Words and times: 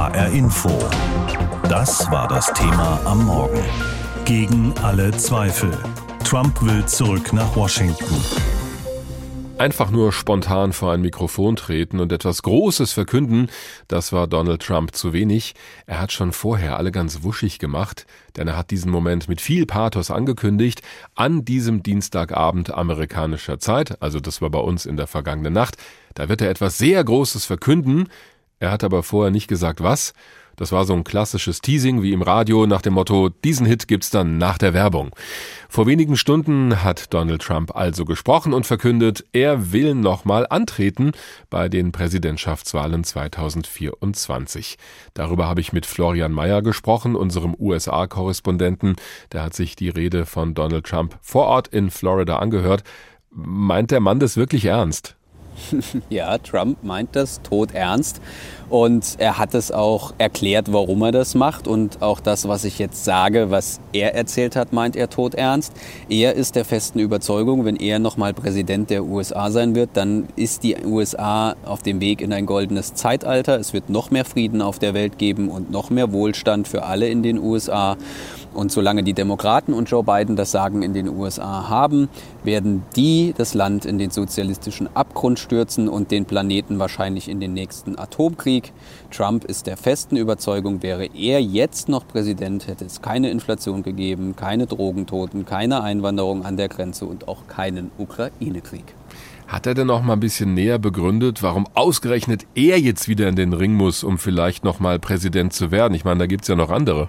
HR 0.00 0.28
Info. 0.28 0.70
Das 1.68 2.10
war 2.10 2.26
das 2.26 2.50
Thema 2.54 3.02
am 3.04 3.26
Morgen. 3.26 3.62
Gegen 4.24 4.72
alle 4.82 5.10
Zweifel. 5.10 5.76
Trump 6.24 6.62
will 6.62 6.86
zurück 6.86 7.34
nach 7.34 7.54
Washington. 7.54 8.16
Einfach 9.58 9.90
nur 9.90 10.10
spontan 10.12 10.72
vor 10.72 10.90
ein 10.90 11.02
Mikrofon 11.02 11.54
treten 11.54 12.00
und 12.00 12.12
etwas 12.12 12.40
Großes 12.40 12.94
verkünden, 12.94 13.50
das 13.88 14.10
war 14.10 14.26
Donald 14.26 14.62
Trump 14.62 14.94
zu 14.94 15.12
wenig. 15.12 15.54
Er 15.84 16.00
hat 16.00 16.12
schon 16.12 16.32
vorher 16.32 16.78
alle 16.78 16.92
ganz 16.92 17.22
wuschig 17.22 17.58
gemacht, 17.58 18.06
denn 18.36 18.48
er 18.48 18.56
hat 18.56 18.70
diesen 18.70 18.90
Moment 18.90 19.28
mit 19.28 19.42
viel 19.42 19.66
Pathos 19.66 20.10
angekündigt, 20.10 20.80
an 21.14 21.44
diesem 21.44 21.82
Dienstagabend 21.82 22.72
amerikanischer 22.72 23.58
Zeit, 23.58 24.00
also 24.00 24.18
das 24.18 24.40
war 24.40 24.48
bei 24.48 24.60
uns 24.60 24.86
in 24.86 24.96
der 24.96 25.06
vergangenen 25.06 25.52
Nacht, 25.52 25.76
da 26.14 26.30
wird 26.30 26.40
er 26.40 26.48
etwas 26.48 26.78
sehr 26.78 27.04
Großes 27.04 27.44
verkünden, 27.44 28.08
er 28.60 28.70
hat 28.70 28.84
aber 28.84 29.02
vorher 29.02 29.32
nicht 29.32 29.48
gesagt 29.48 29.82
was, 29.82 30.12
das 30.60 30.72
war 30.72 30.84
so 30.84 30.92
ein 30.92 31.04
klassisches 31.04 31.62
Teasing 31.62 32.02
wie 32.02 32.12
im 32.12 32.20
Radio 32.20 32.66
nach 32.66 32.82
dem 32.82 32.92
Motto, 32.92 33.30
diesen 33.30 33.64
Hit 33.64 33.88
gibt's 33.88 34.10
dann 34.10 34.36
nach 34.36 34.58
der 34.58 34.74
Werbung. 34.74 35.08
Vor 35.70 35.86
wenigen 35.86 36.18
Stunden 36.18 36.84
hat 36.84 37.14
Donald 37.14 37.40
Trump 37.40 37.74
also 37.74 38.04
gesprochen 38.04 38.52
und 38.52 38.66
verkündet, 38.66 39.24
er 39.32 39.72
will 39.72 39.94
nochmal 39.94 40.46
antreten 40.50 41.12
bei 41.48 41.70
den 41.70 41.92
Präsidentschaftswahlen 41.92 43.04
2024. 43.04 44.76
Darüber 45.14 45.48
habe 45.48 45.62
ich 45.62 45.72
mit 45.72 45.86
Florian 45.86 46.32
Mayer 46.32 46.60
gesprochen, 46.60 47.16
unserem 47.16 47.56
USA-Korrespondenten. 47.58 48.96
Der 49.32 49.44
hat 49.44 49.54
sich 49.54 49.76
die 49.76 49.88
Rede 49.88 50.26
von 50.26 50.52
Donald 50.52 50.84
Trump 50.84 51.16
vor 51.22 51.46
Ort 51.46 51.68
in 51.68 51.90
Florida 51.90 52.38
angehört. 52.38 52.82
Meint 53.30 53.92
der 53.92 54.00
Mann 54.00 54.20
das 54.20 54.36
wirklich 54.36 54.66
ernst? 54.66 55.16
ja, 56.10 56.38
Trump 56.38 56.82
meint 56.82 57.16
das 57.16 57.42
tot 57.42 57.72
ernst. 57.72 58.20
Und 58.68 59.16
er 59.18 59.36
hat 59.36 59.52
es 59.54 59.72
auch 59.72 60.14
erklärt, 60.18 60.72
warum 60.72 61.02
er 61.02 61.10
das 61.10 61.34
macht. 61.34 61.66
Und 61.66 62.02
auch 62.02 62.20
das, 62.20 62.46
was 62.46 62.64
ich 62.64 62.78
jetzt 62.78 63.04
sage, 63.04 63.50
was 63.50 63.80
er 63.92 64.14
erzählt 64.14 64.54
hat, 64.54 64.72
meint 64.72 64.94
er 64.94 65.10
tot 65.10 65.34
ernst. 65.34 65.72
Er 66.08 66.34
ist 66.34 66.54
der 66.54 66.64
festen 66.64 67.00
Überzeugung, 67.00 67.64
wenn 67.64 67.74
er 67.74 67.98
nochmal 67.98 68.32
Präsident 68.32 68.88
der 68.90 69.04
USA 69.04 69.50
sein 69.50 69.74
wird, 69.74 69.90
dann 69.94 70.28
ist 70.36 70.62
die 70.62 70.76
USA 70.84 71.56
auf 71.64 71.82
dem 71.82 72.00
Weg 72.00 72.20
in 72.20 72.32
ein 72.32 72.46
goldenes 72.46 72.94
Zeitalter. 72.94 73.58
Es 73.58 73.72
wird 73.72 73.90
noch 73.90 74.12
mehr 74.12 74.24
Frieden 74.24 74.62
auf 74.62 74.78
der 74.78 74.94
Welt 74.94 75.18
geben 75.18 75.48
und 75.48 75.72
noch 75.72 75.90
mehr 75.90 76.12
Wohlstand 76.12 76.68
für 76.68 76.84
alle 76.84 77.08
in 77.08 77.24
den 77.24 77.38
USA. 77.38 77.96
Und 78.60 78.70
solange 78.70 79.02
die 79.02 79.14
Demokraten 79.14 79.72
und 79.72 79.88
Joe 79.90 80.04
Biden 80.04 80.36
das 80.36 80.50
Sagen 80.50 80.82
in 80.82 80.92
den 80.92 81.08
USA 81.08 81.70
haben, 81.70 82.10
werden 82.44 82.82
die 82.94 83.32
das 83.34 83.54
Land 83.54 83.86
in 83.86 83.96
den 83.96 84.10
sozialistischen 84.10 84.94
Abgrund 84.94 85.38
stürzen 85.38 85.88
und 85.88 86.10
den 86.10 86.26
Planeten 86.26 86.78
wahrscheinlich 86.78 87.30
in 87.30 87.40
den 87.40 87.54
nächsten 87.54 87.98
Atomkrieg. 87.98 88.74
Trump 89.10 89.44
ist 89.44 89.66
der 89.66 89.78
festen 89.78 90.18
Überzeugung, 90.18 90.82
wäre 90.82 91.06
er 91.06 91.40
jetzt 91.40 91.88
noch 91.88 92.06
Präsident, 92.06 92.66
hätte 92.66 92.84
es 92.84 93.00
keine 93.00 93.30
Inflation 93.30 93.82
gegeben, 93.82 94.36
keine 94.36 94.66
Drogentoten, 94.66 95.46
keine 95.46 95.82
Einwanderung 95.82 96.44
an 96.44 96.58
der 96.58 96.68
Grenze 96.68 97.06
und 97.06 97.28
auch 97.28 97.46
keinen 97.46 97.90
Ukraine-Krieg. 97.96 98.94
Hat 99.48 99.66
er 99.66 99.72
denn 99.72 99.86
noch 99.86 100.02
mal 100.02 100.12
ein 100.12 100.20
bisschen 100.20 100.52
näher 100.52 100.78
begründet, 100.78 101.42
warum 101.42 101.66
ausgerechnet 101.72 102.44
er 102.54 102.78
jetzt 102.78 103.08
wieder 103.08 103.26
in 103.26 103.36
den 103.36 103.54
Ring 103.54 103.72
muss, 103.72 104.04
um 104.04 104.18
vielleicht 104.18 104.64
noch 104.64 104.80
mal 104.80 104.98
Präsident 104.98 105.54
zu 105.54 105.70
werden? 105.70 105.94
Ich 105.94 106.04
meine, 106.04 106.18
da 106.18 106.26
gibt 106.26 106.42
es 106.42 106.48
ja 106.48 106.56
noch 106.56 106.70
andere. 106.70 107.08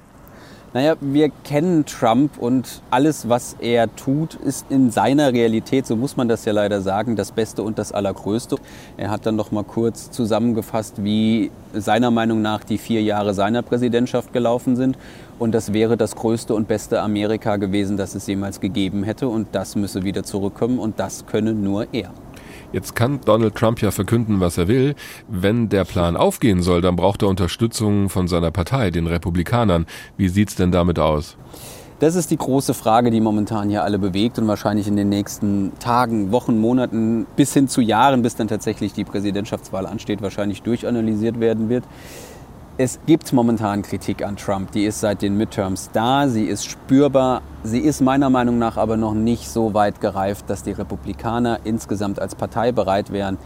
Naja, 0.74 0.96
wir 1.02 1.30
kennen 1.44 1.86
Trump 1.86 2.38
und 2.38 2.82
alles, 2.92 3.28
was 3.28 3.58
er 3.60 3.94
tut, 3.98 4.36
ist 4.36 4.68
in 4.70 4.90
seiner 4.90 5.34
Realität, 5.34 5.86
so 5.86 5.98
muss 5.98 6.16
man 6.16 6.30
das 6.30 6.46
ja 6.46 6.54
leider 6.54 6.80
sagen, 6.82 7.18
das 7.18 7.34
Beste 7.34 7.62
und 7.62 7.78
das 7.78 7.92
Allergrößte. 7.92 8.56
Er 8.96 9.12
hat 9.12 9.26
dann 9.26 9.36
noch 9.36 9.52
mal 9.52 9.66
kurz 9.66 10.12
zusammengefasst, 10.12 11.04
wie 11.04 11.52
seiner 11.74 12.10
Meinung 12.10 12.42
nach 12.42 12.64
die 12.64 12.78
vier 12.78 13.02
Jahre 13.04 13.34
seiner 13.34 13.64
Präsidentschaft 13.64 14.32
gelaufen 14.32 14.78
sind. 14.78 14.98
Und 15.40 15.52
das 15.52 15.74
wäre 15.74 15.98
das 15.98 16.16
größte 16.16 16.54
und 16.54 16.70
beste 16.70 17.02
Amerika 17.02 17.58
gewesen, 17.58 17.98
das 17.98 18.16
es 18.16 18.26
jemals 18.28 18.62
gegeben 18.62 19.04
hätte. 19.04 19.28
Und 19.28 19.50
das 19.52 19.76
müsse 19.76 20.06
wieder 20.06 20.24
zurückkommen 20.24 20.80
und 20.80 21.02
das 21.02 21.26
könne 21.26 21.54
nur 21.54 21.88
er. 21.92 22.12
Jetzt 22.74 22.96
kann 22.96 23.20
Donald 23.26 23.56
Trump 23.56 23.82
ja 23.82 23.92
verkünden, 23.92 24.40
was 24.40 24.58
er 24.58 24.68
will. 24.68 24.96
Wenn 25.28 25.70
der 25.70 25.84
Plan 25.84 26.16
aufgehen 26.16 26.62
soll, 26.62 26.82
dann 26.82 26.96
braucht 26.96 27.22
er 27.22 27.28
Unterstützung 27.28 28.10
von 28.10 28.28
seiner 28.28 28.52
Partei, 28.52 28.92
den 28.92 29.08
Republikanern. 29.08 29.86
Wie 30.18 30.30
sieht's 30.30 30.56
denn 30.56 30.72
damit 30.72 30.98
aus? 30.98 31.38
Das 32.00 32.16
ist 32.16 32.32
die 32.32 32.38
große 32.38 32.74
Frage, 32.74 33.12
die 33.12 33.22
momentan 33.22 33.70
hier 33.70 33.84
alle 33.84 34.00
bewegt 34.00 34.40
und 34.40 34.48
wahrscheinlich 34.48 34.88
in 34.88 34.96
den 34.96 35.10
nächsten 35.10 35.74
Tagen, 35.80 36.32
Wochen, 36.32 36.58
Monaten 36.58 37.28
bis 37.36 37.54
hin 37.54 37.68
zu 37.68 37.80
Jahren, 37.80 38.24
bis 38.24 38.36
dann 38.36 38.48
tatsächlich 38.48 38.94
die 38.94 39.04
Präsidentschaftswahl 39.04 39.86
ansteht, 39.86 40.24
wahrscheinlich 40.24 40.64
durchanalysiert 40.64 41.40
werden 41.40 41.70
wird. 41.70 41.84
Es 42.84 43.00
gibt 43.06 43.32
momentan 43.32 43.84
Kritik 43.84 44.26
an 44.26 44.38
Trump, 44.38 44.72
die 44.72 44.86
ist 44.86 45.02
seit 45.02 45.22
den 45.22 45.38
Midterms 45.38 45.92
da, 45.94 46.28
sie 46.28 46.46
ist 46.46 46.66
spürbar, 46.66 47.44
sie 47.64 47.78
ist 47.78 48.02
meiner 48.02 48.32
Meinung 48.32 48.58
nach 48.58 48.76
aber 48.76 48.98
noch 48.98 49.14
nicht 49.14 49.48
so 49.48 49.76
weit 49.76 50.02
gereift, 50.02 50.50
dass 50.50 50.64
die 50.64 50.72
Republikaner 50.72 51.60
insgesamt 51.64 52.20
als 52.20 52.34
Partei 52.34 52.72
bereit 52.72 53.12
wären, 53.12 53.38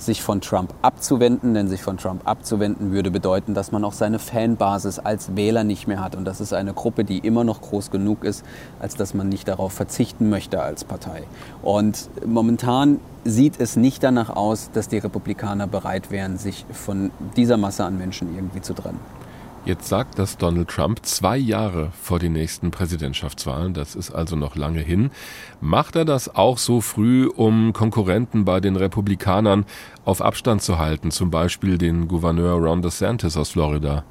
sich 0.00 0.22
von 0.22 0.40
Trump 0.40 0.72
abzuwenden, 0.82 1.54
denn 1.54 1.68
sich 1.68 1.82
von 1.82 1.98
Trump 1.98 2.22
abzuwenden 2.24 2.92
würde 2.92 3.10
bedeuten, 3.10 3.54
dass 3.54 3.70
man 3.70 3.84
auch 3.84 3.92
seine 3.92 4.18
Fanbasis 4.18 4.98
als 4.98 5.36
Wähler 5.36 5.62
nicht 5.62 5.86
mehr 5.86 6.02
hat. 6.02 6.16
Und 6.16 6.24
das 6.24 6.40
ist 6.40 6.52
eine 6.52 6.72
Gruppe, 6.72 7.04
die 7.04 7.18
immer 7.18 7.44
noch 7.44 7.60
groß 7.60 7.90
genug 7.90 8.24
ist, 8.24 8.44
als 8.80 8.94
dass 8.96 9.14
man 9.14 9.28
nicht 9.28 9.46
darauf 9.46 9.72
verzichten 9.72 10.30
möchte 10.30 10.62
als 10.62 10.84
Partei. 10.84 11.24
Und 11.62 12.08
momentan 12.26 13.00
sieht 13.24 13.60
es 13.60 13.76
nicht 13.76 14.02
danach 14.02 14.30
aus, 14.30 14.70
dass 14.72 14.88
die 14.88 14.98
Republikaner 14.98 15.66
bereit 15.66 16.10
wären, 16.10 16.38
sich 16.38 16.64
von 16.72 17.10
dieser 17.36 17.58
Masse 17.58 17.84
an 17.84 17.98
Menschen 17.98 18.34
irgendwie 18.34 18.62
zu 18.62 18.72
trennen. 18.72 19.19
Jetzt 19.66 19.88
sagt 19.88 20.18
das 20.18 20.38
Donald 20.38 20.68
Trump 20.68 21.04
zwei 21.04 21.36
Jahre 21.36 21.92
vor 22.00 22.18
den 22.18 22.32
nächsten 22.32 22.70
Präsidentschaftswahlen, 22.70 23.74
das 23.74 23.94
ist 23.94 24.10
also 24.10 24.34
noch 24.34 24.56
lange 24.56 24.80
hin. 24.80 25.10
Macht 25.60 25.96
er 25.96 26.06
das 26.06 26.34
auch 26.34 26.56
so 26.56 26.80
früh, 26.80 27.26
um 27.28 27.74
Konkurrenten 27.74 28.46
bei 28.46 28.60
den 28.60 28.76
Republikanern 28.76 29.66
auf 30.06 30.22
Abstand 30.22 30.62
zu 30.62 30.78
halten, 30.78 31.10
zum 31.10 31.30
Beispiel 31.30 31.76
den 31.76 32.08
Gouverneur 32.08 32.54
Ron 32.54 32.80
DeSantis 32.80 33.36
aus 33.36 33.50
Florida? 33.50 34.04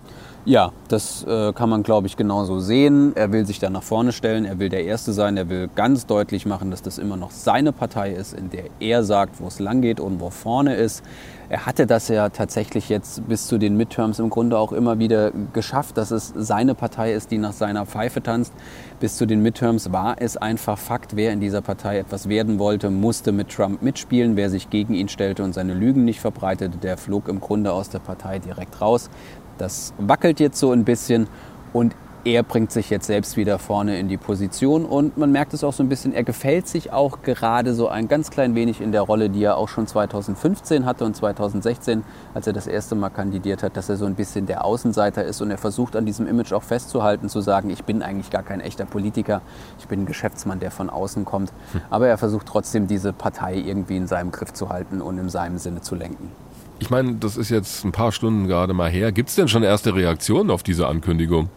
Ja, 0.45 0.71
das 0.87 1.23
äh, 1.25 1.51
kann 1.53 1.69
man, 1.69 1.83
glaube 1.83 2.07
ich, 2.07 2.15
genauso 2.15 2.59
sehen. 2.59 3.11
Er 3.15 3.31
will 3.31 3.45
sich 3.45 3.59
da 3.59 3.69
nach 3.69 3.83
vorne 3.83 4.13
stellen, 4.13 4.45
er 4.45 4.57
will 4.57 4.69
der 4.69 4.85
Erste 4.85 5.11
sein, 5.11 5.35
er 5.35 5.49
will 5.49 5.69
ganz 5.75 6.05
deutlich 6.05 6.45
machen, 6.45 6.71
dass 6.71 6.81
das 6.81 6.97
immer 6.97 7.17
noch 7.17 7.31
seine 7.31 7.73
Partei 7.73 8.13
ist, 8.13 8.33
in 8.33 8.49
der 8.49 8.63
er 8.79 9.03
sagt, 9.03 9.41
wo 9.41 9.47
es 9.47 9.59
lang 9.59 9.81
geht 9.81 9.99
und 9.99 10.21
wo 10.21 10.29
vorne 10.29 10.75
ist. 10.75 11.03
Er 11.51 11.65
hatte 11.65 11.87
das 11.87 12.07
ja 12.09 12.29
tatsächlich 12.29 12.89
jetzt 12.89 13.27
bis 13.27 13.47
zu 13.47 13.57
den 13.57 13.75
Midterms 13.75 14.19
im 14.19 14.29
Grunde 14.29 14.55
auch 14.59 14.71
immer 14.71 14.99
wieder 14.99 15.31
geschafft, 15.51 15.97
dass 15.97 16.11
es 16.11 16.31
seine 16.35 16.75
Partei 16.75 17.13
ist, 17.13 17.31
die 17.31 17.39
nach 17.39 17.53
seiner 17.53 17.87
Pfeife 17.87 18.21
tanzt. 18.21 18.53
Bis 18.99 19.17
zu 19.17 19.25
den 19.25 19.41
Midterms 19.41 19.91
war 19.91 20.17
es 20.19 20.37
einfach 20.37 20.77
Fakt, 20.77 21.15
wer 21.15 21.33
in 21.33 21.39
dieser 21.39 21.61
Partei 21.61 21.97
etwas 21.97 22.29
werden 22.29 22.59
wollte, 22.59 22.91
musste 22.91 23.31
mit 23.31 23.49
Trump 23.49 23.81
mitspielen. 23.81 24.35
Wer 24.35 24.51
sich 24.51 24.69
gegen 24.69 24.93
ihn 24.93 25.09
stellte 25.09 25.43
und 25.43 25.53
seine 25.53 25.73
Lügen 25.73 26.05
nicht 26.05 26.19
verbreitete, 26.19 26.77
der 26.77 26.97
flog 26.97 27.27
im 27.27 27.39
Grunde 27.39 27.73
aus 27.73 27.89
der 27.89 27.99
Partei 27.99 28.37
direkt 28.37 28.79
raus. 28.79 29.09
Das 29.59 29.93
wackelt 29.99 30.39
jetzt 30.39 30.57
so 30.57 30.71
ein 30.71 30.85
bisschen 30.85 31.27
und 31.73 31.93
er 32.25 32.43
bringt 32.43 32.71
sich 32.71 32.89
jetzt 32.89 33.07
selbst 33.07 33.37
wieder 33.37 33.59
vorne 33.59 33.97
in 33.97 34.09
die 34.09 34.17
Position 34.17 34.85
und 34.85 35.17
man 35.17 35.31
merkt 35.31 35.53
es 35.53 35.63
auch 35.63 35.71
so 35.71 35.83
ein 35.83 35.89
bisschen, 35.89 36.13
er 36.13 36.23
gefällt 36.23 36.67
sich 36.67 36.91
auch 36.91 37.21
gerade 37.21 37.73
so 37.73 37.87
ein 37.87 38.09
ganz 38.09 38.29
klein 38.29 38.55
wenig 38.55 38.81
in 38.81 38.91
der 38.91 39.01
Rolle, 39.01 39.29
die 39.29 39.43
er 39.43 39.55
auch 39.55 39.69
schon 39.69 39.87
2015 39.87 40.85
hatte 40.85 41.05
und 41.05 41.15
2016, 41.15 42.03
als 42.33 42.45
er 42.45 42.53
das 42.53 42.67
erste 42.67 42.95
Mal 42.95 43.09
kandidiert 43.09 43.63
hat, 43.63 43.77
dass 43.77 43.87
er 43.87 43.95
so 43.95 44.05
ein 44.05 44.15
bisschen 44.15 44.47
der 44.47 44.65
Außenseiter 44.65 45.23
ist 45.23 45.41
und 45.41 45.49
er 45.49 45.57
versucht 45.57 45.95
an 45.95 46.05
diesem 46.05 46.27
Image 46.27 46.51
auch 46.51 46.63
festzuhalten, 46.63 47.29
zu 47.29 47.39
sagen, 47.39 47.69
ich 47.69 47.85
bin 47.85 48.01
eigentlich 48.01 48.29
gar 48.29 48.43
kein 48.43 48.59
echter 48.59 48.85
Politiker, 48.85 49.41
ich 49.79 49.87
bin 49.87 50.01
ein 50.01 50.05
Geschäftsmann, 50.05 50.59
der 50.59 50.71
von 50.71 50.89
außen 50.89 51.23
kommt, 51.23 51.53
hm. 51.71 51.81
aber 51.89 52.07
er 52.07 52.17
versucht 52.17 52.47
trotzdem 52.47 52.87
diese 52.87 53.13
Partei 53.13 53.55
irgendwie 53.55 53.95
in 53.95 54.07
seinem 54.07 54.31
Griff 54.31 54.51
zu 54.53 54.69
halten 54.69 55.01
und 55.01 55.17
in 55.17 55.29
seinem 55.29 55.57
Sinne 55.57 55.81
zu 55.81 55.95
lenken. 55.95 56.31
Ich 56.79 56.89
meine, 56.89 57.15
das 57.15 57.37
ist 57.37 57.49
jetzt 57.49 57.83
ein 57.83 57.91
paar 57.91 58.11
Stunden 58.11 58.47
gerade 58.47 58.73
mal 58.73 58.89
her. 58.89 59.11
Gibt 59.11 59.29
es 59.29 59.35
denn 59.35 59.47
schon 59.47 59.63
erste 59.63 59.95
Reaktionen 59.95 60.49
auf 60.49 60.63
diese 60.63 60.87
Ankündigung? 60.87 61.49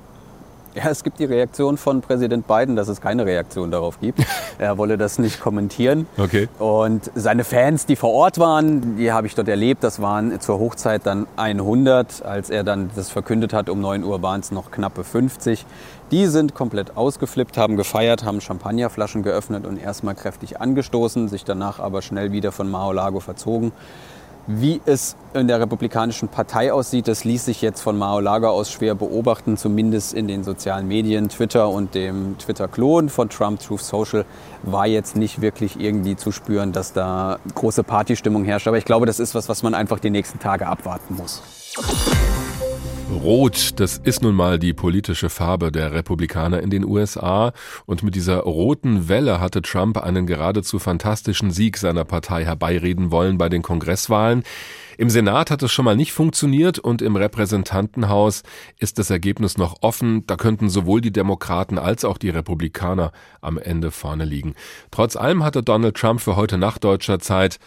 Ja, 0.74 0.88
es 0.88 1.04
gibt 1.04 1.18
die 1.18 1.26
Reaktion 1.26 1.76
von 1.76 2.00
Präsident 2.00 2.46
Biden, 2.46 2.76
dass 2.76 2.88
es 2.88 3.00
keine 3.00 3.26
Reaktion 3.26 3.70
darauf 3.70 4.00
gibt. 4.00 4.24
er 4.58 4.78
wolle 4.78 4.96
das 4.96 5.18
nicht 5.18 5.40
kommentieren. 5.40 6.06
Okay. 6.16 6.48
Und 6.58 7.10
seine 7.14 7.44
Fans, 7.44 7.84
die 7.84 7.94
vor 7.94 8.10
Ort 8.10 8.38
waren, 8.38 8.96
die 8.96 9.12
habe 9.12 9.26
ich 9.26 9.34
dort 9.34 9.48
erlebt. 9.48 9.84
Das 9.84 10.00
waren 10.00 10.40
zur 10.40 10.58
Hochzeit 10.58 11.02
dann 11.04 11.26
100. 11.36 12.24
Als 12.24 12.48
er 12.48 12.64
dann 12.64 12.90
das 12.96 13.10
verkündet 13.10 13.52
hat, 13.52 13.68
um 13.68 13.80
9 13.80 14.02
Uhr 14.02 14.22
waren 14.22 14.40
es 14.40 14.50
noch 14.50 14.70
knappe 14.70 15.04
50. 15.04 15.66
Die 16.10 16.26
sind 16.26 16.54
komplett 16.54 16.96
ausgeflippt, 16.96 17.58
haben 17.58 17.76
gefeiert, 17.76 18.24
haben 18.24 18.40
Champagnerflaschen 18.40 19.22
geöffnet 19.22 19.66
und 19.66 19.76
erstmal 19.76 20.14
kräftig 20.14 20.58
angestoßen, 20.60 21.28
sich 21.28 21.44
danach 21.44 21.80
aber 21.80 22.00
schnell 22.00 22.32
wieder 22.32 22.50
von 22.50 22.70
Mar-a-Lago 22.70 23.20
verzogen. 23.20 23.72
Wie 24.48 24.80
es 24.86 25.14
in 25.34 25.46
der 25.46 25.60
Republikanischen 25.60 26.28
Partei 26.28 26.72
aussieht, 26.72 27.06
das 27.06 27.22
ließ 27.22 27.44
sich 27.44 27.62
jetzt 27.62 27.80
von 27.80 27.96
Mao 27.96 28.18
Lager 28.18 28.50
aus 28.50 28.72
schwer 28.72 28.96
beobachten, 28.96 29.56
zumindest 29.56 30.14
in 30.14 30.26
den 30.26 30.42
sozialen 30.42 30.88
Medien. 30.88 31.28
Twitter 31.28 31.68
und 31.68 31.94
dem 31.94 32.36
Twitter-Klon 32.38 33.08
von 33.08 33.28
Trump, 33.28 33.60
Truth 33.60 33.82
Social, 33.82 34.24
war 34.64 34.88
jetzt 34.88 35.14
nicht 35.16 35.40
wirklich 35.40 35.78
irgendwie 35.78 36.16
zu 36.16 36.32
spüren, 36.32 36.72
dass 36.72 36.92
da 36.92 37.38
große 37.54 37.84
Partystimmung 37.84 38.44
herrscht. 38.44 38.66
Aber 38.66 38.78
ich 38.78 38.84
glaube, 38.84 39.06
das 39.06 39.20
ist 39.20 39.36
was, 39.36 39.48
was 39.48 39.62
man 39.62 39.74
einfach 39.74 40.00
die 40.00 40.10
nächsten 40.10 40.40
Tage 40.40 40.66
abwarten 40.66 41.14
muss. 41.14 41.40
Rot, 43.12 43.78
das 43.78 43.98
ist 43.98 44.22
nun 44.22 44.34
mal 44.34 44.58
die 44.58 44.72
politische 44.72 45.28
Farbe 45.28 45.70
der 45.70 45.92
Republikaner 45.92 46.60
in 46.60 46.70
den 46.70 46.84
USA 46.84 47.52
und 47.84 48.02
mit 48.02 48.14
dieser 48.14 48.38
roten 48.38 49.08
Welle 49.08 49.38
hatte 49.38 49.60
Trump 49.60 49.98
einen 49.98 50.26
geradezu 50.26 50.78
fantastischen 50.78 51.50
Sieg 51.50 51.76
seiner 51.76 52.04
Partei 52.04 52.44
herbeireden 52.44 53.10
wollen 53.10 53.38
bei 53.38 53.48
den 53.48 53.62
Kongresswahlen. 53.62 54.44
Im 54.98 55.10
Senat 55.10 55.50
hat 55.50 55.62
es 55.62 55.72
schon 55.72 55.84
mal 55.84 55.96
nicht 55.96 56.12
funktioniert 56.12 56.78
und 56.78 57.02
im 57.02 57.16
Repräsentantenhaus 57.16 58.42
ist 58.78 58.98
das 58.98 59.10
Ergebnis 59.10 59.58
noch 59.58 59.76
offen. 59.82 60.26
Da 60.26 60.36
könnten 60.36 60.68
sowohl 60.68 61.00
die 61.00 61.12
Demokraten 61.12 61.78
als 61.78 62.04
auch 62.04 62.18
die 62.18 62.30
Republikaner 62.30 63.12
am 63.40 63.58
Ende 63.58 63.90
vorne 63.90 64.24
liegen. 64.24 64.54
Trotz 64.90 65.16
allem 65.16 65.44
hatte 65.44 65.62
Donald 65.62 65.96
Trump 65.96 66.20
für 66.20 66.36
heute 66.36 66.58
Nacht 66.58 66.84
deutscher 66.84 67.18
Zeit 67.18 67.58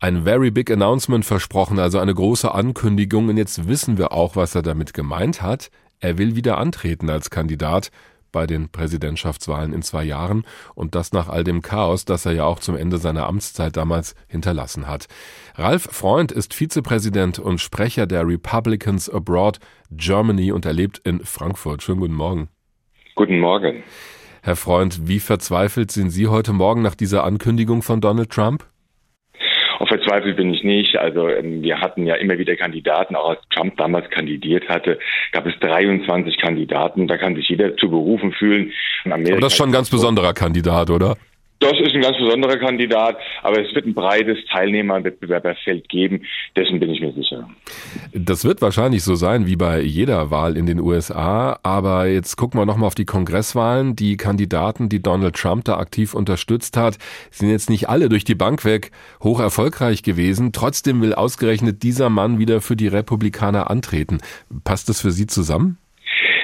ein 0.00 0.24
very 0.24 0.50
big 0.50 0.70
announcement 0.70 1.26
versprochen, 1.26 1.78
also 1.78 1.98
eine 1.98 2.14
große 2.14 2.52
Ankündigung. 2.52 3.28
Und 3.28 3.36
jetzt 3.36 3.68
wissen 3.68 3.98
wir 3.98 4.12
auch, 4.12 4.34
was 4.34 4.54
er 4.54 4.62
damit 4.62 4.94
gemeint 4.94 5.42
hat. 5.42 5.70
Er 6.00 6.16
will 6.16 6.34
wieder 6.34 6.56
antreten 6.56 7.10
als 7.10 7.28
Kandidat 7.28 7.90
bei 8.32 8.46
den 8.46 8.70
Präsidentschaftswahlen 8.70 9.74
in 9.74 9.82
zwei 9.82 10.04
Jahren 10.04 10.44
und 10.74 10.94
das 10.94 11.12
nach 11.12 11.28
all 11.28 11.44
dem 11.44 11.62
Chaos, 11.62 12.04
das 12.04 12.24
er 12.24 12.32
ja 12.32 12.44
auch 12.44 12.60
zum 12.60 12.76
Ende 12.76 12.96
seiner 12.96 13.26
Amtszeit 13.26 13.76
damals 13.76 14.14
hinterlassen 14.28 14.86
hat. 14.86 15.06
Ralf 15.56 15.82
Freund 15.82 16.32
ist 16.32 16.54
Vizepräsident 16.54 17.38
und 17.38 17.60
Sprecher 17.60 18.06
der 18.06 18.26
Republicans 18.26 19.10
Abroad 19.10 19.58
Germany 19.90 20.52
und 20.52 20.64
er 20.64 20.72
lebt 20.72 20.98
in 20.98 21.20
Frankfurt. 21.24 21.82
Schönen 21.82 22.00
guten 22.00 22.14
Morgen. 22.14 22.48
Guten 23.16 23.40
Morgen. 23.40 23.82
Herr 24.42 24.56
Freund, 24.56 25.08
wie 25.08 25.20
verzweifelt 25.20 25.90
sind 25.90 26.10
Sie 26.10 26.28
heute 26.28 26.54
Morgen 26.54 26.80
nach 26.80 26.94
dieser 26.94 27.24
Ankündigung 27.24 27.82
von 27.82 28.00
Donald 28.00 28.30
Trump? 28.30 28.69
Auch 29.80 29.88
verzweifelt 29.88 30.36
bin 30.36 30.52
ich 30.52 30.62
nicht. 30.62 30.96
Also 30.96 31.30
ähm, 31.30 31.62
wir 31.62 31.80
hatten 31.80 32.06
ja 32.06 32.14
immer 32.16 32.36
wieder 32.36 32.54
Kandidaten, 32.54 33.16
auch 33.16 33.30
als 33.30 33.40
Trump 33.48 33.78
damals 33.78 34.10
kandidiert 34.10 34.68
hatte, 34.68 34.98
gab 35.32 35.46
es 35.46 35.58
23 35.60 36.36
Kandidaten. 36.36 37.08
Da 37.08 37.16
kann 37.16 37.34
sich 37.34 37.48
jeder 37.48 37.74
zu 37.78 37.88
berufen 37.88 38.32
fühlen. 38.32 38.72
Aber 39.06 39.22
das 39.22 39.54
ist 39.54 39.56
schon 39.56 39.70
ein 39.70 39.72
ganz 39.72 39.88
besonderer 39.88 40.34
Kandidat, 40.34 40.90
oder? 40.90 41.16
Das 41.60 41.78
ist 41.78 41.94
ein 41.94 42.00
ganz 42.00 42.16
besonderer 42.16 42.56
Kandidat, 42.56 43.18
aber 43.42 43.60
es 43.60 43.74
wird 43.74 43.84
ein 43.84 43.92
breites 43.92 44.38
Teilnehmerwettbewerberfeld 44.50 45.90
geben, 45.90 46.24
dessen 46.56 46.80
bin 46.80 46.88
ich 46.88 47.02
mir 47.02 47.12
sicher. 47.12 47.50
Das 48.14 48.46
wird 48.46 48.62
wahrscheinlich 48.62 49.04
so 49.04 49.14
sein 49.14 49.46
wie 49.46 49.56
bei 49.56 49.82
jeder 49.82 50.30
Wahl 50.30 50.56
in 50.56 50.64
den 50.64 50.80
USA, 50.80 51.60
aber 51.62 52.06
jetzt 52.06 52.36
gucken 52.36 52.58
wir 52.58 52.64
nochmal 52.64 52.86
auf 52.86 52.94
die 52.94 53.04
Kongresswahlen. 53.04 53.94
Die 53.94 54.16
Kandidaten, 54.16 54.88
die 54.88 55.02
Donald 55.02 55.36
Trump 55.36 55.66
da 55.66 55.76
aktiv 55.76 56.14
unterstützt 56.14 56.78
hat, 56.78 56.96
sind 57.30 57.50
jetzt 57.50 57.68
nicht 57.68 57.90
alle 57.90 58.08
durch 58.08 58.24
die 58.24 58.34
Bank 58.34 58.64
weg 58.64 58.90
hoch 59.22 59.38
erfolgreich 59.38 60.02
gewesen. 60.02 60.52
Trotzdem 60.52 61.02
will 61.02 61.12
ausgerechnet 61.12 61.82
dieser 61.82 62.08
Mann 62.08 62.38
wieder 62.38 62.62
für 62.62 62.74
die 62.74 62.88
Republikaner 62.88 63.70
antreten. 63.70 64.20
Passt 64.64 64.88
das 64.88 65.02
für 65.02 65.10
Sie 65.10 65.26
zusammen? 65.26 65.76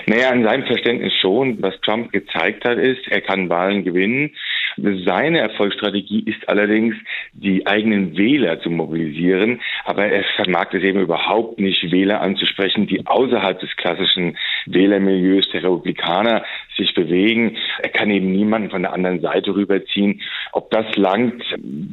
Naja, 0.09 0.31
in 0.31 0.45
seinem 0.45 0.65
Verständnis 0.65 1.13
schon. 1.21 1.61
Was 1.61 1.81
Trump 1.81 2.13
gezeigt 2.13 2.65
hat, 2.65 2.79
ist, 2.79 3.09
er 3.09 3.21
kann 3.23 3.49
Wahlen 3.49 3.83
gewinnen. 3.83 4.31
Seine 4.77 5.39
Erfolgsstrategie 5.39 6.21
ist 6.27 6.49
allerdings, 6.49 6.95
die 7.33 7.67
eigenen 7.67 8.17
Wähler 8.17 8.61
zu 8.61 8.71
mobilisieren, 8.71 9.61
aber 9.85 10.07
er 10.07 10.25
vermag 10.37 10.67
es 10.73 10.83
eben 10.83 11.01
überhaupt 11.01 11.59
nicht, 11.59 11.91
Wähler 11.91 12.21
anzusprechen, 12.21 12.87
die 12.87 13.07
außerhalb 13.07 13.59
des 13.59 13.75
klassischen 13.77 14.37
Wählermilieus 14.67 15.49
der 15.51 15.63
Republikaner 15.63 16.45
sich 16.77 16.93
bewegen. 16.95 17.57
Er 17.83 17.89
kann 17.89 18.11
eben 18.11 18.31
niemanden 18.33 18.71
von 18.71 18.83
der 18.83 18.93
anderen 18.93 19.21
Seite 19.21 19.55
rüberziehen. 19.55 20.21
Ob 20.53 20.71
das 20.71 20.97
langt, 20.97 21.43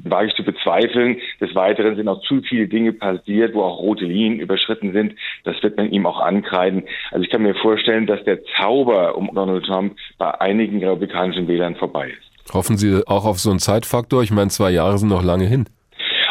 wage 0.03 0.27
ich 0.27 0.36
zu 0.36 0.44
bezweifeln. 0.44 1.18
Des 1.39 1.56
Weiteren 1.56 1.95
sind 1.95 2.07
auch 2.09 2.21
zu 2.21 2.41
viele 2.41 2.68
Dinge 2.68 2.91
passiert, 2.91 3.53
wo 3.53 3.62
auch 3.62 3.79
rote 3.79 4.06
Linien 4.06 4.39
überschritten 4.39 4.91
sind. 4.91 5.15
Das 5.45 5.62
wird 5.63 5.77
man 5.77 5.91
ihm 5.91 6.06
auch 6.06 6.19
ankreiden. 6.19 6.83
Also 7.12 7.24
ich 7.24 7.29
kann 7.29 7.44
mir 7.44 7.56
vorstellen, 7.56 8.07
dass 8.07 8.24
der 8.25 8.44
Zauber 8.57 9.18
um 9.18 9.31
Donald 9.33 9.65
Trump 9.65 9.95
bei 10.18 10.41
einigen 10.41 10.83
republikanischen 10.83 11.47
Wählern 11.47 11.75
vorbei 11.75 12.09
ist. 12.09 12.32
Hoffen 12.51 12.78
Sie 12.78 13.01
auch 13.07 13.25
auf 13.25 13.40
so 13.40 13.50
einen 13.50 13.60
Zeitfaktor? 13.60 14.24
Ich 14.24 14.31
meine, 14.31 14.50
zwei 14.50 14.72
Jahre 14.72 14.98
sind 14.98 15.10
noch 15.10 15.24
lange 15.24 15.45
hin. 15.45 15.68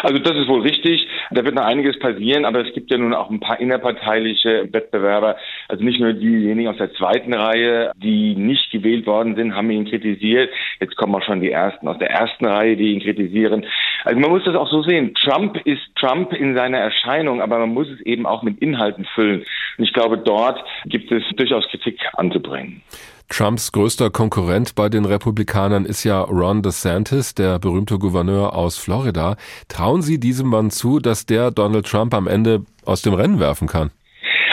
Also 0.03 0.19
das 0.19 0.37
ist 0.37 0.49
wohl 0.49 0.63
richtig. 0.63 1.07
Da 1.31 1.45
wird 1.45 1.55
noch 1.55 1.65
einiges 1.65 1.99
passieren, 1.99 2.45
aber 2.45 2.67
es 2.67 2.75
gibt 2.75 2.91
ja 2.91 2.99
nun 2.99 3.15
auch 3.15 3.31
ein 3.31 3.41
paar 3.41 3.61
innerparteiliche 3.61 4.69
Wettbewerber. 4.73 5.37
Also 5.69 5.85
nicht 5.85 6.01
nur 6.01 6.13
diejenigen 6.13 6.69
aus 6.69 6.77
der 6.77 6.93
zweiten 6.95 7.33
Reihe, 7.33 7.93
die 7.97 8.35
nicht 8.35 8.71
gewählt 8.71 9.07
worden 9.07 9.37
sind, 9.37 9.55
haben 9.55 9.71
ihn 9.71 9.89
kritisiert. 9.89 10.51
Jetzt 10.81 10.97
kommen 10.97 11.15
auch 11.15 11.23
schon 11.23 11.41
die 11.41 11.53
ersten 11.53 11.87
aus 11.89 11.99
der 11.99 12.11
ersten 12.11 12.47
Reihe, 12.47 12.77
die 12.77 12.93
ihn 12.93 13.01
kritisieren. 13.01 13.65
Also 14.05 14.19
man 14.19 14.31
muss 14.31 14.45
das 14.45 14.57
auch 14.57 14.69
so 14.69 14.83
sehen. 14.83 15.15
Trump 15.15 15.57
ist 15.65 15.83
Trump 15.95 16.33
in 16.33 16.57
seiner 16.57 16.79
Erscheinung, 16.79 17.41
aber 17.41 17.59
man 17.59 17.73
muss 17.73 17.89
es 17.89 18.01
eben 18.01 18.27
auch 18.27 18.43
mit 18.43 18.59
Inhalten 18.59 19.07
füllen. 19.15 19.45
Und 19.79 19.85
ich 19.85 19.93
glaube, 19.93 20.19
dort 20.19 20.63
gibt 20.87 21.13
es 21.13 21.23
durchaus 21.37 21.67
Kritik 21.69 22.01
anzubringen. 22.15 22.83
Trumps 23.29 23.73
größter 23.73 24.11
Konkurrent 24.11 24.75
bei 24.75 24.89
den 24.89 25.05
Republikanern 25.05 25.85
ist 25.85 26.05
ja 26.05 26.21
Ron 26.21 26.63
DeSantis, 26.63 27.35
der 27.35 27.59
berühmte 27.59 27.99
Gouverneur 27.99 28.55
aus 28.55 28.79
Florida. 28.79 29.37
Trauen 29.69 30.03
Sie 30.03 30.19
diesem 30.21 30.49
Mann 30.49 30.71
zu, 30.71 30.99
dass 30.99 31.27
der 31.27 31.51
Donald 31.51 31.87
Trump 31.87 32.15
am 32.15 32.27
Ende 32.27 32.65
aus 32.85 33.03
dem 33.03 33.15
Rennen 33.15 33.41
werfen 33.41 33.69
kann? 33.69 33.91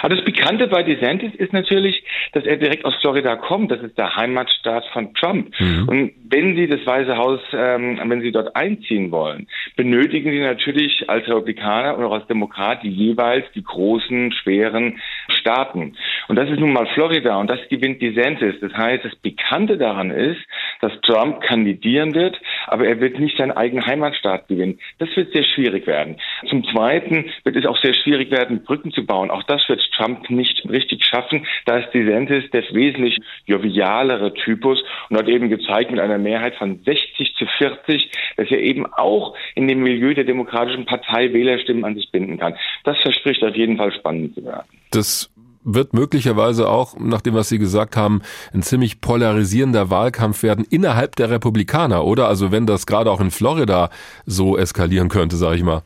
Aber 0.02 0.16
das 0.16 0.24
Pikante 0.24 0.68
bei 0.68 0.84
DeSantis 0.84 1.36
ist 1.36 1.54
natürlich, 1.54 2.04
dass 2.32 2.46
er 2.46 2.58
direkt 2.58 2.86
aus 2.86 2.96
Florida 3.02 3.36
kommt. 3.36 3.72
Das 3.72 3.82
ist 3.82 3.98
der 3.98 4.16
Heimatstaat 4.16 4.86
von 4.94 5.14
Trump. 5.14 5.54
Mhm. 5.60 5.90
Und 5.90 6.12
wenn 6.30 6.56
Sie 6.56 6.68
das 6.68 6.86
Weiße 6.86 7.18
Haus, 7.18 7.40
ähm, 7.54 8.00
wenn 8.06 8.22
Sie 8.22 8.32
dort 8.32 8.56
einziehen 8.56 9.12
wollen, 9.12 9.48
benötigen 9.76 10.32
Sie 10.32 10.40
natürlich 10.40 11.10
als 11.10 11.28
Republikaner 11.28 11.98
und 11.98 12.06
auch 12.06 12.14
als 12.14 12.28
Demokrat 12.28 12.84
jeweils 12.84 13.46
die 13.54 13.64
großen, 13.64 14.32
schweren 14.32 15.00
Staaten. 15.32 15.96
Und 16.28 16.36
das 16.36 16.50
ist 16.50 16.60
nun 16.60 16.74
mal 16.74 16.88
Florida 16.94 17.38
und 17.38 17.50
das 17.50 17.60
gewinnt 17.70 18.02
DeSantis. 18.02 18.56
Das 18.62 18.74
heißt, 18.74 19.06
das 19.06 19.16
Bekannte 19.16 19.78
daran 19.78 20.12
ist, 20.12 20.40
dass 20.82 20.94
Trump 21.02 21.42
kandidieren 21.42 22.14
wird, 22.14 22.40
aber 22.68 22.88
er 22.88 23.00
wird 23.00 23.20
nicht 23.20 23.38
seinen 23.38 23.52
eigenen 23.52 23.86
Heimatstaat 23.86 24.48
gewinnen. 24.48 24.80
Das 24.98 25.10
wird 25.16 25.34
sehr 25.34 25.44
schwierig 25.44 25.88
werden. 25.88 26.18
Zum 26.48 26.64
Zweiten 26.66 27.32
wird 27.44 27.56
es 27.56 27.66
auch 27.66 27.78
sehr 27.82 27.94
schwierig 27.94 28.32
werden, 28.32 28.64
Brücken 28.64 28.92
zu 28.92 29.06
bauen. 29.06 29.32
Auch 29.32 29.44
das 29.44 29.68
wird 29.68 29.82
Trump 29.94 30.30
nicht 30.30 30.68
richtig 30.70 31.04
schaffen. 31.04 31.46
Da 31.66 31.78
ist 31.78 31.94
DeSantis 31.94 32.50
der 32.52 32.64
wesentlich 32.72 33.18
jovialere 33.46 34.34
Typus 34.34 34.84
und 35.10 35.18
hat 35.18 35.28
eben 35.28 35.50
gezeigt 35.50 35.92
mit 35.92 36.00
einer 36.00 36.18
Mehrheit 36.18 36.56
von 36.56 36.80
60 36.84 37.36
zu 37.36 37.46
40, 37.58 38.10
dass 38.38 38.52
er 38.52 38.60
eben 38.60 38.86
auch 38.86 39.36
in 39.56 39.68
dem 39.68 39.82
Milieu 39.82 40.14
der 40.14 40.24
Demokratischen 40.24 40.86
Partei 40.86 41.34
Wählerstimmen 41.34 41.86
an 41.86 41.96
sich 41.96 42.12
binden 42.12 42.38
kann. 42.38 42.56
Das 42.84 42.98
verspricht 43.00 43.44
auf 43.44 43.56
jeden 43.56 43.78
Fall 43.78 43.92
spannend 43.92 44.36
zu 44.36 44.44
werden. 44.44 44.79
Das 44.92 45.30
wird 45.64 45.94
möglicherweise 45.94 46.68
auch, 46.68 46.98
nach 46.98 47.22
dem, 47.22 47.34
was 47.34 47.50
Sie 47.50 47.60
gesagt 47.60 47.96
haben, 47.96 48.22
ein 48.54 48.64
ziemlich 48.64 49.02
polarisierender 49.02 49.90
Wahlkampf 49.90 50.44
werden 50.44 50.66
innerhalb 50.70 51.16
der 51.16 51.30
Republikaner, 51.30 52.06
oder? 52.06 52.28
Also 52.28 52.52
wenn 52.52 52.66
das 52.66 52.86
gerade 52.86 53.12
auch 53.12 53.20
in 53.22 53.32
Florida 53.32 53.90
so 54.26 54.58
eskalieren 54.58 55.10
könnte, 55.10 55.38
sage 55.38 55.58
ich 55.58 55.64
mal. 55.64 55.84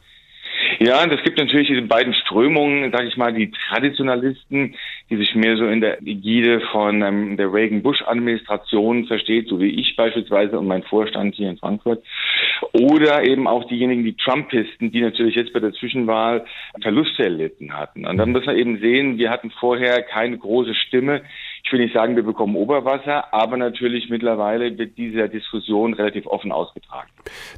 Ja, 0.86 1.02
und 1.02 1.14
es 1.14 1.24
gibt 1.24 1.38
natürlich 1.38 1.70
diese 1.70 1.84
beiden 1.84 2.14
Strömungen, 2.14 2.92
sage 2.92 3.08
ich 3.08 3.16
mal, 3.16 3.34
die 3.34 3.52
Traditionalisten, 3.70 4.76
die 5.10 5.16
sich 5.16 5.34
mehr 5.34 5.56
so 5.56 5.66
in 5.66 5.80
der 5.80 6.02
Ägide 6.02 6.60
von 6.74 7.02
ähm, 7.02 7.38
der 7.38 7.54
Reagan-Bush-Administration 7.54 9.06
versteht, 9.06 9.48
so 9.48 9.62
wie 9.62 9.80
ich 9.80 9.96
beispielsweise 9.96 10.60
und 10.60 10.68
mein 10.68 10.84
Vorstand 10.84 11.36
hier 11.36 11.50
in 11.50 11.58
Frankfurt. 11.58 12.04
Oder 12.74 13.24
eben 13.24 13.48
auch 13.48 13.64
diejenigen, 13.70 14.04
die 14.04 14.18
Trumpisten, 14.18 14.92
die 14.92 15.00
natürlich 15.00 15.36
jetzt 15.36 15.54
bei 15.54 15.62
der 15.62 15.72
Zwischenwahl 15.72 16.44
Verluste 16.82 17.24
erlitten 17.24 17.72
hatten. 17.74 18.06
Und 18.06 18.18
dann 18.18 18.34
muss 18.34 18.46
man 18.46 18.58
eben 18.58 18.80
sehen, 18.80 19.18
wir 19.18 19.30
hatten 19.30 19.52
vorher 19.52 20.02
keine 20.02 20.38
große 20.38 20.76
Stimme 20.76 21.22
ich 21.66 21.72
will 21.72 21.80
nicht 21.80 21.94
sagen, 21.94 22.18
wir 22.18 22.24
bekommen 22.24 22.58
Oberwasser, 22.58 23.34
aber 23.34 23.56
natürlich 23.56 24.10
mittlerweile 24.10 24.78
wird 24.78 24.98
diese 24.98 25.30
Diskussion 25.30 25.94
relativ 25.94 26.28
offen 26.28 26.52
ausgetragen. 26.52 27.10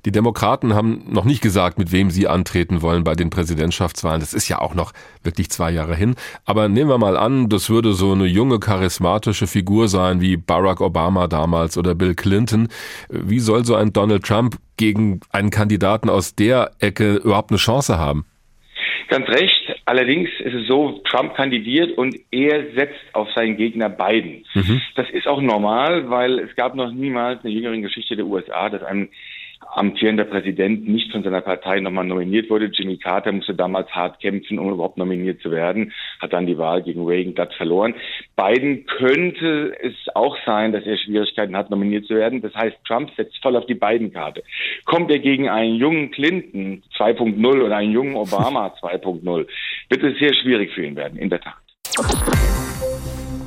Die 0.05 0.11
Demokraten 0.11 0.75
haben 0.75 1.05
noch 1.11 1.25
nicht 1.25 1.41
gesagt, 1.41 1.79
mit 1.79 1.91
wem 1.91 2.11
sie 2.11 2.27
antreten 2.27 2.83
wollen 2.83 3.03
bei 3.03 3.15
den 3.15 3.31
Präsidentschaftswahlen. 3.31 4.19
Das 4.19 4.35
ist 4.35 4.47
ja 4.47 4.59
auch 4.59 4.75
noch 4.75 4.93
wirklich 5.23 5.49
zwei 5.49 5.71
Jahre 5.71 5.95
hin. 5.95 6.15
Aber 6.45 6.69
nehmen 6.69 6.89
wir 6.89 6.99
mal 6.99 7.17
an, 7.17 7.49
das 7.49 7.71
würde 7.71 7.93
so 7.93 8.11
eine 8.11 8.25
junge, 8.25 8.59
charismatische 8.59 9.47
Figur 9.47 9.87
sein 9.87 10.21
wie 10.21 10.37
Barack 10.37 10.81
Obama 10.81 11.27
damals 11.27 11.75
oder 11.75 11.95
Bill 11.95 12.13
Clinton. 12.13 12.67
Wie 13.09 13.39
soll 13.39 13.65
so 13.65 13.73
ein 13.73 13.91
Donald 13.91 14.23
Trump 14.23 14.57
gegen 14.77 15.21
einen 15.31 15.49
Kandidaten 15.49 16.09
aus 16.09 16.35
der 16.35 16.71
Ecke 16.79 17.15
überhaupt 17.15 17.49
eine 17.49 17.57
Chance 17.57 17.97
haben? 17.97 18.25
Ganz 19.09 19.27
recht. 19.29 19.64
Allerdings 19.87 20.29
ist 20.39 20.53
es 20.55 20.67
so, 20.67 21.03
Trump 21.09 21.35
kandidiert 21.35 21.95
und 21.95 22.15
er 22.31 22.73
setzt 22.73 23.03
auf 23.13 23.31
seinen 23.33 23.55
Gegner 23.55 23.87
Biden. 23.87 24.43
Mhm. 24.55 24.81
Das 24.95 25.07
ist 25.11 25.27
auch 25.27 25.41
normal, 25.41 26.09
weil 26.09 26.39
es 26.39 26.55
gab 26.55 26.73
noch 26.73 26.91
niemals 26.91 27.43
in 27.43 27.51
der 27.51 27.51
jüngeren 27.51 27.83
Geschichte 27.83 28.15
der 28.15 28.25
USA, 28.25 28.69
dass 28.69 28.81
ein 28.81 29.09
amtierender 29.73 30.25
Präsident 30.25 30.87
nicht 30.87 31.11
von 31.11 31.23
seiner 31.23 31.41
Partei 31.41 31.79
nochmal 31.79 32.05
nominiert 32.05 32.49
wurde. 32.49 32.65
Jimmy 32.65 32.97
Carter 32.97 33.31
musste 33.31 33.53
damals 33.53 33.89
hart 33.91 34.19
kämpfen, 34.19 34.59
um 34.59 34.71
überhaupt 34.71 34.97
nominiert 34.97 35.41
zu 35.41 35.51
werden, 35.51 35.93
hat 36.21 36.33
dann 36.33 36.47
die 36.47 36.57
Wahl 36.57 36.81
gegen 36.83 37.05
Reagan 37.05 37.35
glatt 37.35 37.53
verloren. 37.53 37.95
Biden 38.35 38.85
könnte 38.85 39.75
es 39.81 39.93
auch 40.13 40.37
sein, 40.45 40.71
dass 40.71 40.85
er 40.85 40.97
Schwierigkeiten 40.97 41.55
hat, 41.55 41.69
nominiert 41.69 42.05
zu 42.05 42.15
werden. 42.15 42.41
Das 42.41 42.53
heißt, 42.55 42.77
Trump 42.85 43.11
setzt 43.15 43.41
voll 43.41 43.55
auf 43.55 43.65
die 43.65 43.75
Biden-Karte. 43.75 44.43
Kommt 44.85 45.11
er 45.11 45.19
gegen 45.19 45.49
einen 45.49 45.75
jungen 45.75 46.11
Clinton 46.11 46.83
2.0 46.97 47.61
oder 47.61 47.77
einen 47.77 47.91
jungen 47.91 48.15
Obama 48.15 48.67
2.0, 48.81 49.47
wird 49.89 50.03
es 50.03 50.19
sehr 50.19 50.33
schwierig 50.33 50.71
für 50.73 50.85
ihn 50.85 50.95
werden, 50.95 51.17
in 51.17 51.29
der 51.29 51.41
Tat. 51.41 51.64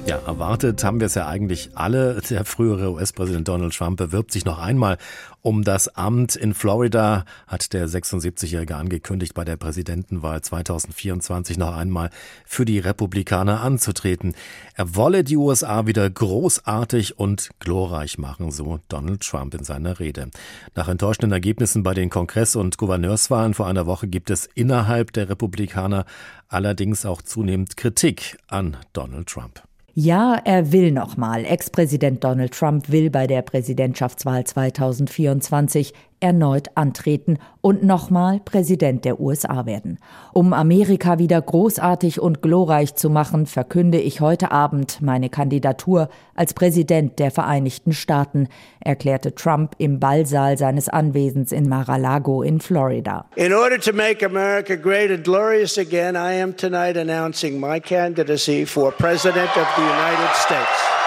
Ja, 0.09 0.17
erwartet 0.27 0.83
haben 0.85 1.01
wir 1.01 1.07
es 1.07 1.17
ja 1.17 1.27
eigentlich 1.27 1.77
alle. 1.77 2.23
Der 2.31 2.47
frühere 2.47 2.93
US-Präsident 2.93 3.47
Donald 3.47 3.77
Trump 3.77 3.99
bewirbt 3.99 4.33
sich 4.33 4.47
noch 4.47 4.59
einmal 4.59 4.97
um 5.43 5.65
das 5.65 5.97
Amt 5.97 6.35
in 6.35 6.55
Florida, 6.55 7.27
hat 7.47 7.75
der 7.75 7.87
76-Jährige 7.87 8.77
angekündigt, 8.77 9.35
bei 9.35 9.45
der 9.45 9.59
Präsidentenwahl 9.59 10.41
2024 10.41 11.59
noch 11.59 11.77
einmal 11.77 12.09
für 12.47 12.65
die 12.65 12.79
Republikaner 12.79 13.61
anzutreten. 13.61 14.35
Er 14.73 14.97
wolle 14.97 15.25
die 15.25 15.37
USA 15.37 15.85
wieder 15.85 16.09
großartig 16.09 17.19
und 17.19 17.51
glorreich 17.59 18.17
machen, 18.17 18.51
so 18.51 18.81
Donald 18.89 19.21
Trump 19.21 19.53
in 19.53 19.65
seiner 19.65 20.01
Rede. 20.01 20.31
Nach 20.75 20.89
enttäuschenden 20.89 21.33
Ergebnissen 21.33 21.83
bei 21.83 21.93
den 21.93 22.09
Kongress- 22.09 22.57
und 22.57 22.79
Gouverneurswahlen 22.79 23.53
vor 23.53 23.67
einer 23.67 23.85
Woche 23.85 24.09
gibt 24.09 24.31
es 24.31 24.49
innerhalb 24.55 25.13
der 25.13 25.29
Republikaner 25.29 26.07
allerdings 26.49 27.05
auch 27.05 27.21
zunehmend 27.21 27.77
Kritik 27.77 28.39
an 28.49 28.79
Donald 28.95 29.29
Trump. 29.29 29.68
Ja, 30.01 30.41
er 30.45 30.71
will 30.71 30.93
nochmal. 30.93 31.45
Ex-Präsident 31.45 32.23
Donald 32.23 32.53
Trump 32.53 32.89
will 32.89 33.11
bei 33.11 33.27
der 33.27 33.43
Präsidentschaftswahl 33.43 34.45
2024 34.45 35.93
erneut 36.21 36.69
antreten 36.75 37.39
und 37.61 37.83
nochmal 37.83 38.41
Präsident 38.45 39.05
der 39.05 39.21
USA 39.21 39.67
werden. 39.67 39.99
Um 40.33 40.53
Amerika 40.53 41.19
wieder 41.19 41.41
großartig 41.41 42.21
und 42.21 42.43
glorreich 42.43 42.95
zu 42.95 43.11
machen, 43.11 43.47
verkünde 43.47 43.99
ich 43.99 44.21
heute 44.21 44.51
Abend 44.51 45.01
meine 45.03 45.29
Kandidatur 45.29 46.09
als 46.35 46.55
Präsident 46.55 47.19
der 47.19 47.31
Vereinigten 47.31 47.93
Staaten, 47.93 48.49
erklärte 48.81 49.35
Trump 49.35 49.75
im 49.79 50.01
Ballsaal 50.01 50.59
seines 50.59 50.89
Anwesens 50.89 51.53
in 51.53 51.69
Mar-a-Lago 51.69 52.43
in 52.43 52.61
Florida. 52.61 53.27
In 53.37 53.53
order 53.53 53.79
to 53.79 53.93
make 53.93 54.25
America 54.25 54.77
great 54.77 55.11
and 55.11 55.25
glorious 55.25 55.79
again, 55.79 56.15
I 56.15 56.41
am 56.41 56.57
tonight 56.57 56.97
announcing 56.97 57.61
my 57.61 57.81
candidacy 57.81 58.65
for 58.65 58.93
President 58.93 59.51
of 59.57 59.67
the 59.77 59.83
United 59.83 60.35
States. 60.35 60.98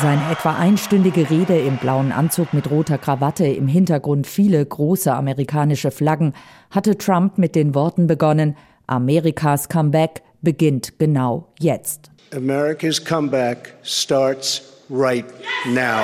Seine 0.00 0.32
etwa 0.32 0.56
einstündige 0.56 1.30
Rede 1.30 1.58
im 1.58 1.76
blauen 1.76 2.12
Anzug 2.12 2.54
mit 2.54 2.70
roter 2.70 2.98
Krawatte, 2.98 3.46
im 3.46 3.68
Hintergrund 3.68 4.26
viele 4.26 4.64
große 4.64 5.12
amerikanische 5.12 5.90
Flaggen, 5.90 6.32
hatte 6.70 6.98
Trump 6.98 7.38
mit 7.38 7.54
den 7.54 7.74
Worten 7.74 8.06
begonnen, 8.06 8.56
Amerikas 8.86 9.68
Comeback 9.68 10.22
beginnt 10.40 10.98
genau 10.98 11.48
jetzt. 11.60 12.10
America's 12.34 13.04
comeback 13.04 13.74
starts 13.82 14.62
right 14.90 15.26
now. 15.66 16.00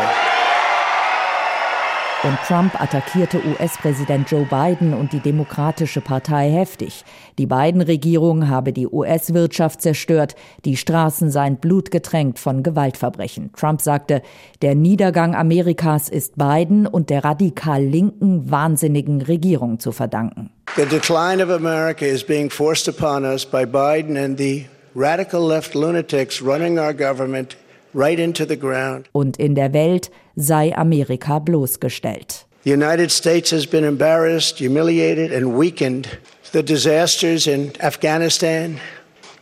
Und 2.25 2.37
Trump 2.49 2.81
attackierte 2.81 3.41
US-Präsident 3.47 4.29
Joe 4.29 4.45
Biden 4.45 4.93
und 4.93 5.13
die 5.13 5.21
Demokratische 5.21 6.01
Partei 6.01 6.51
heftig. 6.51 7.05
Die 7.39 7.47
Biden-Regierung 7.47 8.49
habe 8.49 8.73
die 8.73 8.89
US-Wirtschaft 8.89 9.81
zerstört, 9.81 10.35
die 10.65 10.77
Straßen 10.77 11.31
seien 11.31 11.59
blutgetränkt 11.59 12.41
von 12.41 12.65
Gewaltverbrechen. 12.65 13.53
Trump 13.53 13.81
sagte, 13.81 14.23
der 14.63 14.75
Niedergang 14.75 15.37
Amerikas 15.37 16.09
ist 16.09 16.35
Biden 16.37 16.89
und 16.89 17.09
der 17.09 17.25
radikal 17.25 17.85
linken, 17.85 18.51
wahnsinnigen 18.51 19.23
Regierung 19.23 19.79
zu 19.79 19.93
verdanken. 19.93 20.51
The 20.75 20.87
decline 20.87 21.41
of 21.41 21.51
America 21.51 22.05
is 22.05 22.25
being 22.25 22.51
forced 22.51 22.89
upon 22.89 23.23
us 23.23 23.47
by 23.47 23.65
Biden 23.65 24.17
and 24.17 24.37
the 24.37 24.67
radical 24.97 25.47
left 25.47 25.77
lunatics 25.77 26.43
running 26.43 26.81
our 26.81 26.93
government 26.93 27.57
right 27.95 28.19
into 28.19 28.45
the 28.47 28.59
ground. 28.59 29.09
Und 29.13 29.37
in 29.37 29.55
der 29.55 29.73
Welt 29.73 30.11
sei 30.37 30.77
Amerika 30.77 31.39
bloßgestellt. 31.39 32.47
The 32.65 32.73
United 32.73 33.11
States 33.11 33.53
has 33.53 33.67
been 33.67 33.85
embarrassed, 33.85 34.59
humiliated 34.59 35.33
and 35.33 35.59
weakened. 35.59 36.09
The 36.53 36.63
disasters 36.63 37.47
in 37.47 37.73
Afghanistan 37.81 38.81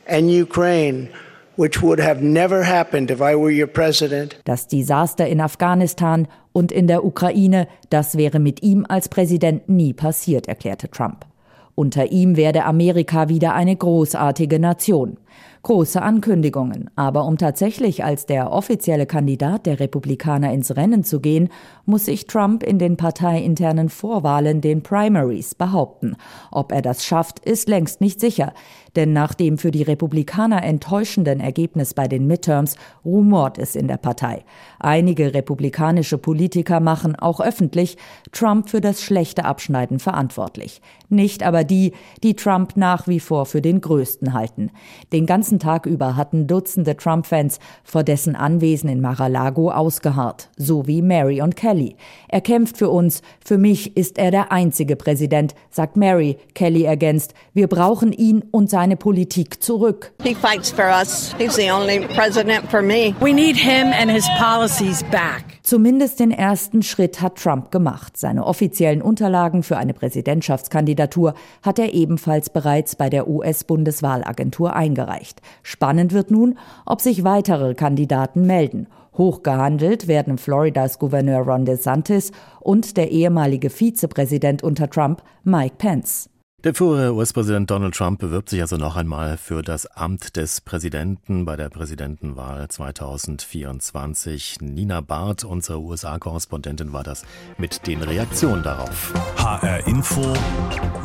and 0.07 0.31
Ukraine 0.31 1.09
which 1.57 1.83
would 1.83 1.99
have 1.99 2.23
never 2.23 2.63
happened 2.63 3.11
if 3.11 3.21
I 3.21 3.35
were 3.35 3.51
your 3.51 3.67
president. 3.67 4.37
Das 4.45 4.69
Desaster 4.69 5.27
in 5.27 5.41
Afghanistan 5.41 6.29
und 6.53 6.71
in 6.71 6.87
der 6.87 7.05
Ukraine, 7.05 7.67
das 7.91 8.17
wäre 8.17 8.39
mit 8.39 8.63
ihm 8.63 8.85
als 8.89 9.09
Präsident 9.09 9.69
nie 9.69 9.93
passiert, 9.93 10.49
erklärte 10.49 10.91
Trump. 10.91 11.27
Unter 11.75 12.11
ihm 12.11 12.37
werde 12.37 12.65
Amerika 12.65 13.29
wieder 13.29 13.55
eine 13.55 13.77
großartige 13.77 14.59
Nation. 14.59 15.19
Große 15.67 16.01
Ankündigungen, 16.01 16.91
aber 16.95 17.25
um 17.25 17.39
tatsächlich 17.39 18.05
als 18.05 18.25
der 18.25 18.53
offizielle 18.53 19.05
Kandidat 19.05 19.67
der 19.67 19.81
Republikaner 19.81 20.53
ins 20.53 20.77
Rennen 20.77 21.03
zu 21.03 21.19
gehen, 21.19 21.49
muss 21.85 22.05
sich 22.05 22.29
Trump 22.29 22.63
in 22.63 22.79
den 22.79 22.97
parteiinternen 22.97 23.89
Vorwahlen, 23.89 24.61
den 24.61 24.85
Primaries, 24.85 25.57
behaupten. 25.57 26.15
Ob 26.53 26.71
er 26.71 26.83
das 26.83 27.05
schafft, 27.05 27.41
ist 27.41 27.69
längst 27.69 28.01
nicht 28.01 28.21
sicher. 28.21 28.53
Denn 28.95 29.13
nach 29.13 29.35
dem 29.35 29.59
für 29.59 29.71
die 29.71 29.83
Republikaner 29.83 30.63
enttäuschenden 30.63 31.41
Ergebnis 31.41 31.95
bei 31.95 32.09
den 32.09 32.27
Midterms 32.27 32.77
rumort 33.05 33.59
es 33.59 33.77
in 33.77 33.89
der 33.89 33.99
Partei. 33.99 34.45
Einige 34.79 35.35
republikanische 35.35 36.17
Politiker 36.17 36.81
machen 36.81 37.15
auch 37.15 37.41
öffentlich 37.41 37.99
Trump 38.33 38.71
für 38.71 38.81
das 38.81 39.03
schlechte 39.03 39.45
Abschneiden 39.45 39.99
verantwortlich. 39.99 40.81
Nicht 41.09 41.43
aber 41.43 41.63
die, 41.63 41.93
die 42.23 42.35
Trump 42.35 42.77
nach 42.77 43.07
wie 43.07 43.21
vor 43.21 43.47
für 43.47 43.61
den 43.61 43.81
größten 43.81 44.33
halten. 44.33 44.71
Den 45.13 45.27
ganzen 45.27 45.56
Tag 45.59 45.87
über 45.87 46.17
hatten 46.17 46.47
Dutzende 46.47 46.97
Trump-Fans 46.97 47.59
vor 47.85 48.03
dessen 48.03 48.35
Anwesen 48.35 48.89
in 48.89 49.01
Mar-a-Lago 49.01 49.71
ausgeharrt, 49.71 50.49
so 50.57 50.87
wie 50.87 51.03
Mary 51.03 51.43
und 51.43 51.55
Kelly. 51.55 51.97
Er 52.29 52.41
kämpft 52.41 52.79
für 52.79 52.89
uns, 52.89 53.23
für 53.45 53.59
mich 53.59 53.97
ist 53.97 54.19
er 54.19 54.31
der 54.31 54.53
einzige 54.53 54.97
Präsident, 54.97 55.55
sagt 55.71 55.97
Mary. 55.97 56.39
Kelly 56.55 56.85
ergänzt, 56.85 57.35
wir 57.53 57.69
brauchen 57.69 58.13
ihn 58.13 58.43
und 58.51 58.71
seine 58.71 58.87
seine 58.87 58.97
Politik 58.97 59.63
zurück. 59.63 60.13
He 60.23 60.35
fights 60.35 60.71
for 60.71 60.85
us. 60.85 61.35
He's 61.39 61.57
the 61.57 61.71
only 61.71 62.07
president 62.15 62.71
for 62.71 62.83
me. 62.83 63.15
We 63.21 63.33
need 63.33 63.57
him 63.57 63.93
and 63.93 64.11
his 64.11 64.29
policies 64.39 65.03
back. 65.11 65.57
Zumindest 65.67 66.21
den 66.21 66.31
ersten 66.31 66.85
Schritt 66.85 67.21
hat 67.21 67.37
Trump 67.37 67.73
gemacht. 67.73 68.17
Seine 68.17 68.47
offiziellen 68.47 69.03
Unterlagen 69.03 69.65
für 69.65 69.77
eine 69.77 69.95
Präsidentschaftskandidatur 69.95 71.35
hat 71.63 71.81
er 71.81 71.93
ebenfalls 71.93 72.51
bereits 72.51 72.95
bei 72.95 73.11
der 73.11 73.27
US-Bundeswahlagentur 73.27 74.77
eingereicht. 74.77 75.41
Spannend 75.63 76.13
wird 76.13 76.31
nun, 76.31 76.59
ob 76.85 77.01
sich 77.01 77.25
weitere 77.25 77.75
Kandidaten 77.75 78.47
melden. 78.47 78.87
Hochgehandelt 79.17 80.09
werden 80.09 80.39
Floridas 80.39 80.99
Gouverneur 80.99 81.41
Ron 81.41 81.65
DeSantis 81.65 82.33
und 82.61 82.97
der 82.97 83.11
ehemalige 83.11 83.71
Vizepräsident 83.71 84.63
unter 84.63 84.91
Trump, 84.91 85.23
Mike 85.45 85.77
Pence. 85.79 86.29
Der 86.65 86.75
frühere 86.75 87.15
US-Präsident 87.15 87.71
Donald 87.71 87.95
Trump 87.95 88.19
bewirbt 88.19 88.49
sich 88.49 88.61
also 88.61 88.77
noch 88.77 88.97
einmal 88.97 89.37
für 89.37 89.63
das 89.63 89.87
Amt 89.87 90.37
des 90.37 90.61
Präsidenten 90.63 91.45
bei 91.45 91.55
der 91.55 91.69
Präsidentenwahl 91.69 92.67
2024. 92.67 94.57
Nina 94.63 95.01
Barth, 95.01 95.45
unsere 95.45 95.81
USA-Korrespondentin, 95.81 96.93
war 96.93 97.05
das 97.05 97.25
mit 97.57 97.87
den 97.87 98.03
Reaktionen 98.03 98.65
darauf. 98.65 99.15
HR 99.37 99.87
Info, 99.87 100.35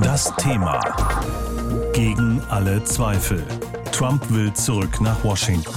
das 0.01 0.35
Thema. 0.37 0.79
Gegen 1.93 2.41
alle 2.49 2.83
Zweifel. 2.83 3.43
Trump 3.91 4.29
will 4.31 4.53
zurück 4.53 5.01
nach 5.01 5.23
Washington. 5.23 5.73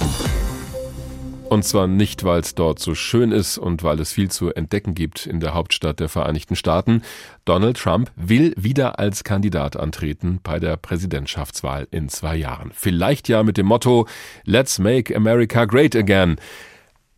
Und 1.49 1.64
zwar 1.64 1.87
nicht, 1.87 2.25
weil 2.25 2.40
es 2.40 2.54
dort 2.54 2.78
so 2.78 2.94
schön 2.94 3.33
ist 3.33 3.59
und 3.59 3.83
weil 3.83 4.00
es 4.00 4.12
viel 4.12 4.30
zu 4.30 4.52
entdecken 4.52 4.94
gibt 4.94 5.26
in 5.26 5.40
der 5.40 5.54
Hauptstadt 5.54 6.00
der 6.00 6.09
Vereinigten 6.09 6.56
Staaten. 6.56 7.02
Donald 7.44 7.76
Trump 7.76 8.11
will 8.16 8.54
wieder 8.56 8.99
als 8.99 9.25
Kandidat 9.25 9.76
antreten 9.76 10.40
bei 10.42 10.59
der 10.59 10.76
Präsidentschaftswahl 10.76 11.87
in 11.90 12.09
zwei 12.09 12.37
Jahren. 12.37 12.71
Vielleicht 12.73 13.28
ja 13.28 13.42
mit 13.42 13.56
dem 13.56 13.66
Motto 13.66 14.06
Let's 14.44 14.78
make 14.78 15.14
America 15.14 15.64
great 15.64 15.94
again. 15.94 16.37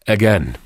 Again. 0.06 0.56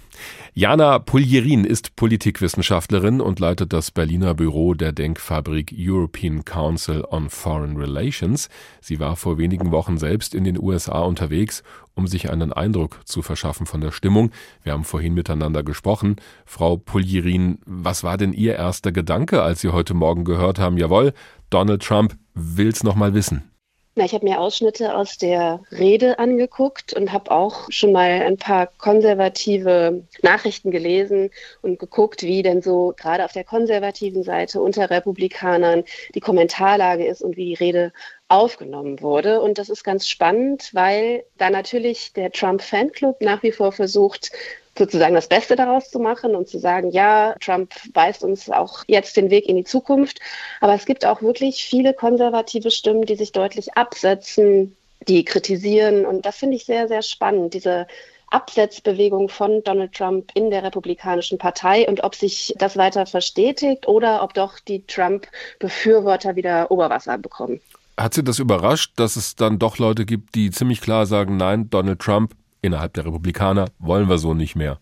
Jana 0.53 0.99
Puljerin 0.99 1.65
ist 1.65 1.95
Politikwissenschaftlerin 1.95 3.21
und 3.21 3.39
leitet 3.39 3.73
das 3.73 3.93
Berliner 3.93 4.35
Büro 4.35 4.75
der 4.75 4.91
Denkfabrik 4.91 5.73
European 5.77 6.45
Council 6.45 7.05
on 7.09 7.31
Foreign 7.31 7.77
Relations. 7.77 8.49
Sie 8.81 8.99
war 8.99 9.15
vor 9.15 9.39
wenigen 9.39 9.71
Wochen 9.71 9.97
selbst 9.97 10.35
in 10.35 10.43
den 10.43 10.61
USA 10.61 11.03
unterwegs, 11.03 11.63
um 11.95 12.09
sich 12.09 12.31
einen 12.31 12.53
Eindruck 12.53 13.01
zu 13.05 13.23
verschaffen 13.23 13.65
von 13.65 13.81
der 13.81 13.93
Stimmung. 13.93 14.33
Wir 14.65 14.73
haben 14.73 14.83
vorhin 14.83 15.15
miteinander 15.15 15.63
gesprochen. 15.63 16.17
Frau 16.47 16.77
Puljerin, 16.77 17.59
was 17.65 18.03
war 18.03 18.19
denn 18.19 18.33
Ihr 18.33 18.57
erster 18.57 18.91
Gedanke, 18.91 19.43
als 19.43 19.61
Sie 19.61 19.69
heute 19.69 19.95
Morgen 19.95 20.25
gehört 20.25 20.59
haben, 20.59 20.79
jawohl, 20.79 21.13
Donald 21.51 21.85
Trump 21.85 22.17
will's 22.35 22.83
noch 22.83 22.97
mal 22.97 23.15
wissen? 23.15 23.50
Na, 23.97 24.05
ich 24.05 24.15
habe 24.15 24.25
mir 24.25 24.41
Ausschnitte 24.41 24.95
aus 24.95 25.19
der 25.19 25.63
Rede 25.73 26.21
angeguckt 26.21 26.93
und 26.93 27.13
habe 27.13 27.33
auch 27.33 27.67
schon 27.71 27.91
mal 27.91 28.23
ein 28.23 28.37
paar 28.37 28.69
konservative 28.69 30.05
Nachrichten 30.23 30.71
gelesen 30.71 31.31
und 31.61 31.81
geguckt, 31.81 32.23
wie 32.23 32.43
denn 32.43 32.63
so 32.63 32.95
gerade 32.97 33.25
auf 33.25 33.33
der 33.33 33.43
konservativen 33.43 34.23
Seite 34.23 34.61
unter 34.61 34.91
Republikanern 34.91 35.83
die 36.15 36.21
Kommentarlage 36.21 37.05
ist 37.05 37.21
und 37.21 37.37
wie 37.37 37.47
die 37.47 37.55
Rede 37.55 37.93
aufgenommen 38.31 39.01
wurde. 39.03 39.41
Und 39.41 39.59
das 39.59 39.69
ist 39.69 39.83
ganz 39.83 40.09
spannend, 40.09 40.71
weil 40.73 41.25
da 41.37 41.51
natürlich 41.51 42.13
der 42.13 42.31
Trump-Fanclub 42.31 43.21
nach 43.21 43.43
wie 43.43 43.53
vor 43.53 43.73
versucht, 43.73 44.31
sozusagen 44.79 45.15
das 45.15 45.27
Beste 45.27 45.57
daraus 45.57 45.91
zu 45.91 45.99
machen 45.99 46.35
und 46.35 46.49
zu 46.49 46.59
sagen, 46.59 46.91
ja, 46.91 47.35
Trump 47.41 47.75
weist 47.93 48.23
uns 48.23 48.49
auch 48.49 48.85
jetzt 48.87 49.17
den 49.17 49.31
Weg 49.31 49.47
in 49.47 49.57
die 49.57 49.65
Zukunft. 49.65 50.21
Aber 50.61 50.75
es 50.75 50.87
gibt 50.87 51.05
auch 51.05 51.23
wirklich 51.23 51.65
viele 51.65 51.93
konservative 51.93 52.71
Stimmen, 52.71 53.03
die 53.03 53.17
sich 53.17 53.33
deutlich 53.33 53.75
absetzen, 53.75 54.77
die 55.09 55.25
kritisieren. 55.25 56.07
Und 56.07 56.25
das 56.25 56.37
finde 56.37 56.57
ich 56.57 56.65
sehr, 56.65 56.89
sehr 56.89 57.03
spannend, 57.03 57.55
diese 57.55 57.89
Absetzbewegung 58.31 59.29
von 59.29 59.65
Donald 59.65 59.93
Trump 59.93 60.31
in 60.35 60.51
der 60.51 60.63
Republikanischen 60.63 61.39
Partei 61.39 61.89
und 61.89 62.05
ob 62.05 62.15
sich 62.15 62.55
das 62.57 62.77
weiter 62.77 63.07
verstetigt 63.07 63.89
oder 63.89 64.23
ob 64.23 64.35
doch 64.35 64.61
die 64.61 64.87
Trump-Befürworter 64.87 66.37
wieder 66.37 66.71
Oberwasser 66.71 67.19
bekommen. 67.19 67.61
Hat 68.01 68.15
Sie 68.15 68.25
das 68.25 68.39
überrascht, 68.39 68.93
dass 68.97 69.17
es 69.17 69.37
dann 69.37 69.59
doch 69.59 69.77
Leute 69.77 70.07
gibt, 70.07 70.35
die 70.35 70.51
ziemlich 70.51 70.81
klar 70.81 71.05
sagen, 71.05 71.37
nein, 71.37 71.69
Donald 71.69 71.99
Trump 71.99 72.35
innerhalb 72.63 72.95
der 72.95 73.05
Republikaner 73.05 73.67
wollen 73.79 74.09
wir 74.09 74.17
so 74.17 74.33
nicht 74.33 74.57
mehr? 74.57 74.81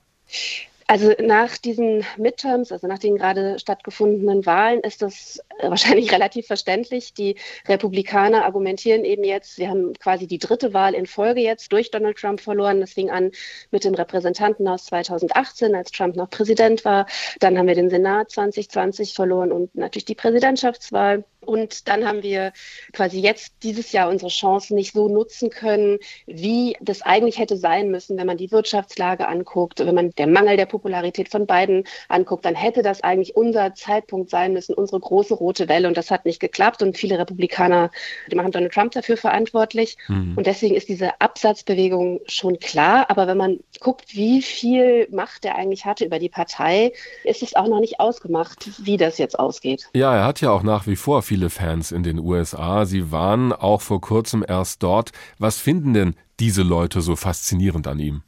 Also 0.87 1.13
nach 1.21 1.59
diesen 1.59 2.03
Midterms, 2.17 2.71
also 2.71 2.87
nach 2.87 3.01
den 3.01 3.17
gerade 3.17 3.59
stattgefundenen 3.59 4.47
Wahlen, 4.47 4.81
ist 4.81 5.03
das 5.03 5.39
äh, 5.59 5.69
wahrscheinlich 5.69 6.13
relativ 6.13 6.47
verständlich. 6.47 7.13
Die 7.13 7.35
Republikaner 7.67 8.45
argumentieren 8.45 9.05
eben 9.05 9.25
jetzt, 9.25 9.59
wir 9.59 9.69
haben 9.69 9.95
quasi 9.95 10.29
die 10.29 10.39
dritte 10.39 10.73
Wahl 10.73 10.95
in 10.95 11.07
Folge 11.07 11.41
jetzt 11.41 11.73
durch 11.73 11.91
Donald 11.91 12.17
Trump 12.19 12.41
verloren. 12.41 12.81
Das 12.81 12.93
fing 12.93 13.11
an 13.11 13.33
mit 13.73 13.83
dem 13.83 13.95
Repräsentantenhaus 13.95 14.87
2018, 14.87 15.75
als 15.75 15.91
Trump 15.91 16.15
noch 16.15 16.31
Präsident 16.31 16.85
war. 16.85 17.07
Dann 17.41 17.59
haben 17.59 17.67
wir 17.67 17.75
den 17.75 17.91
Senat 17.91 18.31
2020 18.31 19.13
verloren 19.13 19.51
und 19.51 19.75
natürlich 19.75 20.05
die 20.05 20.15
Präsidentschaftswahl. 20.15 21.25
Und 21.49 21.89
dann 21.89 22.07
haben 22.07 22.23
wir 22.23 22.53
quasi 22.93 23.21
jetzt 23.21 23.55
dieses 23.63 23.91
Jahr 23.93 24.11
unsere 24.11 24.31
Chancen 24.31 24.75
nicht 24.75 24.93
so 24.93 25.09
nutzen 25.09 25.49
können, 25.49 25.99
wie 26.27 26.77
das 26.83 27.01
eigentlich 27.01 27.39
hätte 27.39 27.57
sein 27.57 27.91
müssen, 27.91 28.19
wenn 28.19 28.27
man 28.27 28.37
die 28.37 28.53
Wirtschaftslage 28.53 29.27
anguckt, 29.27 29.81
wenn 29.81 29.95
man 29.95 30.11
der 30.11 30.27
Mangel 30.27 30.59
der 30.59 30.67
Popularität 30.67 31.31
von 31.31 31.47
beiden 31.47 31.85
anguckt, 32.11 32.45
dann 32.45 32.55
hätte 32.55 32.83
das 32.83 33.03
eigentlich 33.03 33.35
unser 33.35 33.75
Zeitpunkt 33.75 34.29
sein 34.29 34.53
müssen, 34.53 34.75
unsere 34.75 35.01
große 35.01 35.33
rote 35.33 35.71
Welle. 35.71 35.89
Und 35.89 35.97
das 35.97 36.11
hat 36.11 36.27
nicht 36.27 36.39
geklappt. 36.39 36.83
Und 36.83 36.99
viele 36.99 37.19
Republikaner, 37.19 37.91
die 38.31 38.37
machen 38.37 38.53
Donald 38.53 38.75
Trump 38.75 38.93
dafür 38.93 39.17
verantwortlich. 39.17 39.97
Mhm. 40.09 40.35
Und 40.37 40.47
deswegen 40.47 40.75
ist 40.75 40.91
diese 40.91 41.19
Absatzbewegung 41.19 42.21
schon 42.27 42.59
klar. 42.59 43.09
Aber 43.09 43.27
wenn 43.27 43.39
man 43.39 43.61
guckt, 43.81 44.15
wie 44.15 44.43
viel 44.43 45.09
Macht 45.11 45.47
er 45.47 45.57
eigentlich 45.57 45.87
hatte 45.87 46.05
über 46.05 46.19
die 46.19 46.29
Partei, 46.29 46.93
ist 47.25 47.43
es 47.43 47.57
auch 47.57 47.69
noch 47.69 47.81
nicht 47.81 48.01
ausgemacht, 48.01 48.69
wie 48.85 48.99
das 48.99 49.17
jetzt 49.17 49.39
ausgeht. 49.39 49.89
Ja, 49.95 50.15
er 50.15 50.27
hat 50.27 50.43
ja 50.43 50.51
auch 50.51 50.63
nach 50.63 50.87
wie 50.87 50.97
vor 50.97 51.23
viele 51.23 51.38
viele 51.39 51.51
Fans 51.51 51.93
in 51.93 52.03
den 52.03 52.19
USA. 52.19 52.85
Sie 52.85 53.13
waren 53.13 53.53
auch 53.53 53.81
vor 53.81 54.01
kurzem 54.01 54.45
erst 54.47 54.83
dort. 54.83 55.13
Was 55.39 55.59
finden 55.59 55.95
denn 55.95 56.17
diese 56.41 56.63
Leute 56.63 57.01
so 57.01 57.15
faszinierend 57.15 57.87
an 57.87 58.01
ihm? 58.01 58.23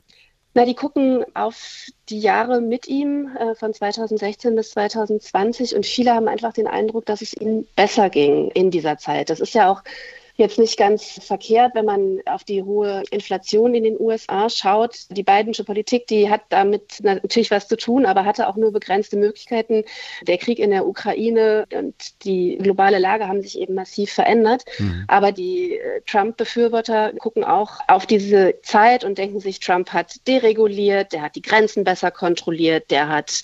Na, 0.55 0.65
die 0.65 0.77
gucken 0.77 1.25
auf 1.35 1.87
die 2.09 2.21
Jahre 2.21 2.61
mit 2.61 2.87
ihm 2.87 3.29
äh, 3.37 3.57
von 3.57 3.75
2016 3.75 4.55
bis 4.55 4.71
2020 4.71 5.75
und 5.75 5.87
viele 5.87 6.15
haben 6.15 6.29
einfach 6.29 6.53
den 6.53 6.69
Eindruck, 6.69 7.05
dass 7.07 7.21
es 7.21 7.35
ihnen 7.35 7.67
besser 7.75 8.11
ging 8.11 8.51
in 8.53 8.71
dieser 8.71 8.97
Zeit. 8.97 9.29
Das 9.29 9.41
ist 9.41 9.55
ja 9.55 9.71
auch 9.71 9.83
jetzt 10.41 10.59
nicht 10.59 10.77
ganz 10.77 11.21
verkehrt, 11.25 11.75
wenn 11.75 11.85
man 11.85 12.21
auf 12.27 12.45
die 12.45 12.63
hohe 12.63 13.03
Inflation 13.11 13.75
in 13.75 13.85
den 13.85 14.01
USA 14.01 14.49
schaut. 14.49 14.97
Die 15.11 15.23
Bidenische 15.23 15.65
Politik, 15.65 16.07
die 16.07 16.29
hat 16.29 16.43
damit 16.49 16.99
natürlich 17.03 17.51
was 17.51 17.69
zu 17.69 17.77
tun, 17.77 18.07
aber 18.07 18.25
hatte 18.25 18.49
auch 18.49 18.57
nur 18.57 18.73
begrenzte 18.73 19.17
Möglichkeiten. 19.17 19.85
Der 20.27 20.39
Krieg 20.39 20.59
in 20.59 20.71
der 20.71 20.87
Ukraine 20.87 21.67
und 21.73 21.95
die 22.25 22.59
globale 22.61 22.99
Lage 22.99 23.29
haben 23.29 23.43
sich 23.43 23.59
eben 23.59 23.75
massiv 23.75 24.13
verändert. 24.13 24.65
Mhm. 24.79 25.05
Aber 25.07 25.33
die 25.33 25.77
äh, 25.77 26.01
Trump-Befürworter 26.07 27.13
gucken 27.19 27.45
auch 27.45 27.81
auf 27.87 28.07
diese 28.07 28.55
Zeit 28.63 29.05
und 29.05 29.19
denken 29.19 29.41
sich, 29.41 29.61
Trump 29.61 29.93
hat 29.93 30.27
dereguliert, 30.27 31.13
der 31.13 31.23
hat 31.23 31.37
die 31.37 31.43
Grenzen 31.43 31.85
besser 31.85 32.11
kontrolliert, 32.11 32.91
der 32.91 33.09
hat 33.09 33.43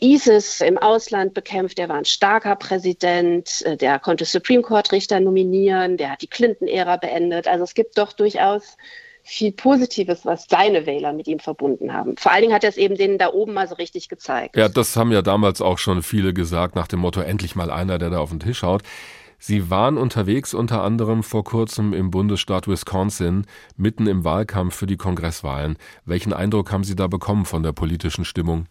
ISIS 0.00 0.60
im 0.60 0.78
Ausland 0.78 1.34
bekämpft, 1.34 1.78
der 1.78 1.88
war 1.88 1.96
ein 1.96 2.04
starker 2.04 2.56
Präsident, 2.56 3.62
äh, 3.64 3.76
der 3.76 3.98
konnte 3.98 4.24
Supreme 4.24 4.62
Court-Richter 4.62 5.20
nominieren, 5.20 5.96
der 5.96 6.12
hat 6.12 6.22
die 6.22 6.28
Clinton-Ära 6.36 6.98
beendet. 6.98 7.48
Also 7.48 7.64
es 7.64 7.74
gibt 7.74 7.96
doch 7.98 8.12
durchaus 8.12 8.76
viel 9.22 9.52
Positives, 9.52 10.24
was 10.24 10.46
seine 10.48 10.86
Wähler 10.86 11.12
mit 11.12 11.26
ihm 11.26 11.40
verbunden 11.40 11.92
haben. 11.92 12.16
Vor 12.16 12.30
allen 12.30 12.42
Dingen 12.42 12.54
hat 12.54 12.62
er 12.62 12.70
es 12.70 12.76
eben 12.76 12.94
denen 12.94 13.18
da 13.18 13.32
oben 13.32 13.54
mal 13.54 13.66
so 13.66 13.74
richtig 13.74 14.08
gezeigt. 14.08 14.56
Ja, 14.56 14.68
das 14.68 14.96
haben 14.96 15.10
ja 15.10 15.22
damals 15.22 15.60
auch 15.60 15.78
schon 15.78 16.02
viele 16.02 16.32
gesagt, 16.32 16.76
nach 16.76 16.86
dem 16.86 17.00
Motto, 17.00 17.20
endlich 17.20 17.56
mal 17.56 17.70
einer, 17.70 17.98
der 17.98 18.10
da 18.10 18.18
auf 18.18 18.30
den 18.30 18.38
Tisch 18.38 18.62
haut. 18.62 18.82
Sie 19.38 19.68
waren 19.68 19.98
unterwegs 19.98 20.54
unter 20.54 20.82
anderem 20.82 21.22
vor 21.22 21.42
kurzem 21.42 21.92
im 21.92 22.10
Bundesstaat 22.10 22.68
Wisconsin, 22.68 23.46
mitten 23.76 24.06
im 24.06 24.24
Wahlkampf 24.24 24.76
für 24.76 24.86
die 24.86 24.96
Kongresswahlen. 24.96 25.76
Welchen 26.04 26.32
Eindruck 26.32 26.70
haben 26.70 26.84
Sie 26.84 26.96
da 26.96 27.06
bekommen 27.06 27.46
von 27.46 27.62
der 27.62 27.72
politischen 27.72 28.24
Stimmung? 28.24 28.66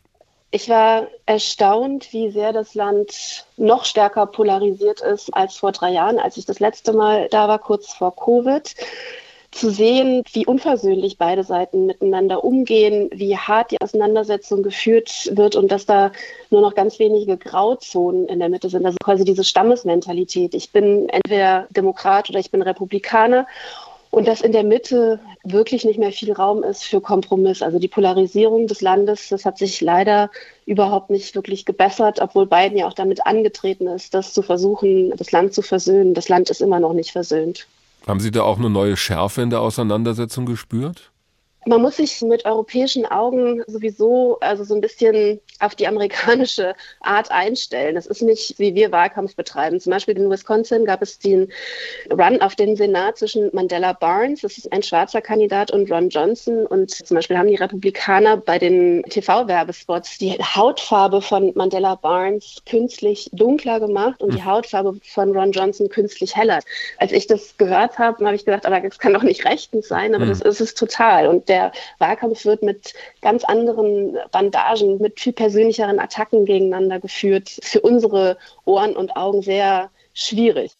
Ich 0.55 0.69
war 0.69 1.07
erstaunt, 1.25 2.13
wie 2.13 2.31
sehr 2.31 2.53
das 2.53 2.75
Land 2.75 3.45
noch 3.57 3.83
stärker 3.83 4.25
polarisiert 4.25 5.01
ist 5.01 5.33
als 5.33 5.57
vor 5.57 5.73
drei 5.73 5.91
Jahren, 5.91 6.17
als 6.17 6.37
ich 6.37 6.45
das 6.45 6.61
letzte 6.61 6.93
Mal 6.93 7.27
da 7.29 7.49
war, 7.49 7.59
kurz 7.59 7.91
vor 7.91 8.15
Covid. 8.15 8.73
Zu 9.51 9.69
sehen, 9.69 10.23
wie 10.31 10.45
unversöhnlich 10.45 11.17
beide 11.17 11.43
Seiten 11.43 11.87
miteinander 11.87 12.45
umgehen, 12.45 13.09
wie 13.11 13.35
hart 13.37 13.71
die 13.71 13.81
Auseinandersetzung 13.81 14.63
geführt 14.63 15.29
wird 15.33 15.57
und 15.57 15.73
dass 15.73 15.85
da 15.85 16.13
nur 16.51 16.61
noch 16.61 16.73
ganz 16.73 16.99
wenige 16.99 17.35
Grauzonen 17.35 18.29
in 18.29 18.39
der 18.39 18.47
Mitte 18.47 18.69
sind. 18.69 18.85
Also 18.85 18.95
quasi 19.03 19.25
diese 19.25 19.43
Stammesmentalität. 19.43 20.53
Ich 20.53 20.71
bin 20.71 21.09
entweder 21.09 21.67
Demokrat 21.71 22.29
oder 22.29 22.39
ich 22.39 22.51
bin 22.51 22.61
Republikaner 22.61 23.45
und 24.15 24.29
dass 24.29 24.39
in 24.39 24.53
der 24.53 24.63
Mitte 24.63 25.19
wirklich 25.43 25.83
nicht 25.83 25.99
mehr 25.99 26.13
viel 26.13 26.31
Raum 26.31 26.63
ist 26.63 26.85
für 26.85 27.01
Kompromiss. 27.01 27.61
Also 27.61 27.79
die 27.79 27.89
Polarisierung 27.89 28.65
des 28.65 28.79
Landes, 28.79 29.27
das 29.27 29.43
hat 29.43 29.57
sich 29.57 29.81
leider 29.81 30.31
überhaupt 30.65 31.09
nicht 31.09 31.35
wirklich 31.35 31.65
gebessert, 31.65 32.21
obwohl 32.21 32.45
Biden 32.45 32.77
ja 32.77 32.87
auch 32.87 32.93
damit 32.93 33.27
angetreten 33.27 33.87
ist, 33.87 34.13
das 34.13 34.31
zu 34.31 34.41
versuchen, 34.41 35.11
das 35.17 35.33
Land 35.33 35.53
zu 35.53 35.61
versöhnen. 35.61 36.13
Das 36.13 36.29
Land 36.29 36.49
ist 36.49 36.61
immer 36.61 36.79
noch 36.79 36.93
nicht 36.93 37.11
versöhnt. 37.11 37.67
Haben 38.07 38.21
Sie 38.21 38.31
da 38.31 38.43
auch 38.43 38.57
eine 38.57 38.69
neue 38.69 38.95
Schärfe 38.95 39.41
in 39.41 39.49
der 39.49 39.59
Auseinandersetzung 39.59 40.45
gespürt? 40.45 41.11
Man 41.67 41.81
muss 41.81 41.97
sich 41.97 42.21
mit 42.21 42.45
europäischen 42.45 43.05
Augen 43.07 43.63
sowieso 43.65 44.37
also 44.39 44.63
so 44.63 44.75
ein 44.75 44.81
bisschen 44.81 45.39
auf 45.59 45.73
die 45.73 45.87
amerikanische 45.87 46.75
Art 46.99 47.31
einstellen. 47.31 47.95
Das 47.95 48.05
ist 48.05 48.21
nicht, 48.21 48.59
wie 48.59 48.75
wir 48.75 48.91
Wahlkampf 48.91 49.35
betreiben. 49.35 49.79
Zum 49.79 49.91
Beispiel 49.91 50.17
in 50.17 50.29
Wisconsin 50.29 50.85
gab 50.85 51.01
es 51.01 51.17
den 51.17 51.51
Run 52.11 52.41
auf 52.41 52.55
den 52.55 52.75
Senat 52.75 53.17
zwischen 53.17 53.49
Mandela 53.53 53.93
Barnes, 53.93 54.41
das 54.41 54.57
ist 54.57 54.71
ein 54.71 54.83
schwarzer 54.83 55.21
Kandidat, 55.21 55.71
und 55.71 55.91
Ron 55.91 56.09
Johnson. 56.09 56.67
Und 56.67 56.91
zum 56.91 57.15
Beispiel 57.15 57.37
haben 57.37 57.47
die 57.47 57.55
Republikaner 57.55 58.37
bei 58.37 58.59
den 58.59 59.01
TV-Werbespots 59.03 60.19
die 60.19 60.33
Hautfarbe 60.33 61.21
von 61.21 61.51
Mandela 61.55 61.95
Barnes 61.95 62.61
künstlich 62.69 63.29
dunkler 63.33 63.79
gemacht 63.79 64.21
und 64.21 64.33
die 64.33 64.39
hm. 64.39 64.45
Hautfarbe 64.45 64.99
von 65.03 65.35
Ron 65.35 65.51
Johnson 65.51 65.89
künstlich 65.89 66.35
heller. 66.35 66.59
Als 66.97 67.11
ich 67.11 67.25
das 67.25 67.57
gehört 67.57 67.97
habe, 67.97 68.23
habe 68.23 68.35
ich 68.35 68.45
gedacht, 68.45 68.65
aber 68.65 68.79
das 68.81 68.99
kann 68.99 69.13
doch 69.13 69.23
nicht 69.23 69.45
rechtens 69.45 69.87
sein, 69.87 70.13
aber 70.13 70.25
mhm. 70.25 70.29
das 70.29 70.41
ist 70.41 70.61
es 70.61 70.75
total. 70.75 71.27
Und 71.27 71.49
der 71.49 71.54
Wahlkampf 71.99 72.45
wird 72.45 72.63
mit 72.63 72.93
ganz 73.21 73.43
anderen 73.43 74.17
Bandagen, 74.31 74.99
mit 74.99 75.19
viel 75.19 75.33
persönlicheren 75.33 75.99
Attacken 75.99 76.45
gegeneinander 76.45 76.99
geführt. 76.99 77.49
Für 77.61 77.81
unsere 77.81 78.37
Ohren 78.65 78.95
und 78.95 79.15
Augen 79.15 79.41
sehr 79.41 79.89
schwierig. 80.13 80.71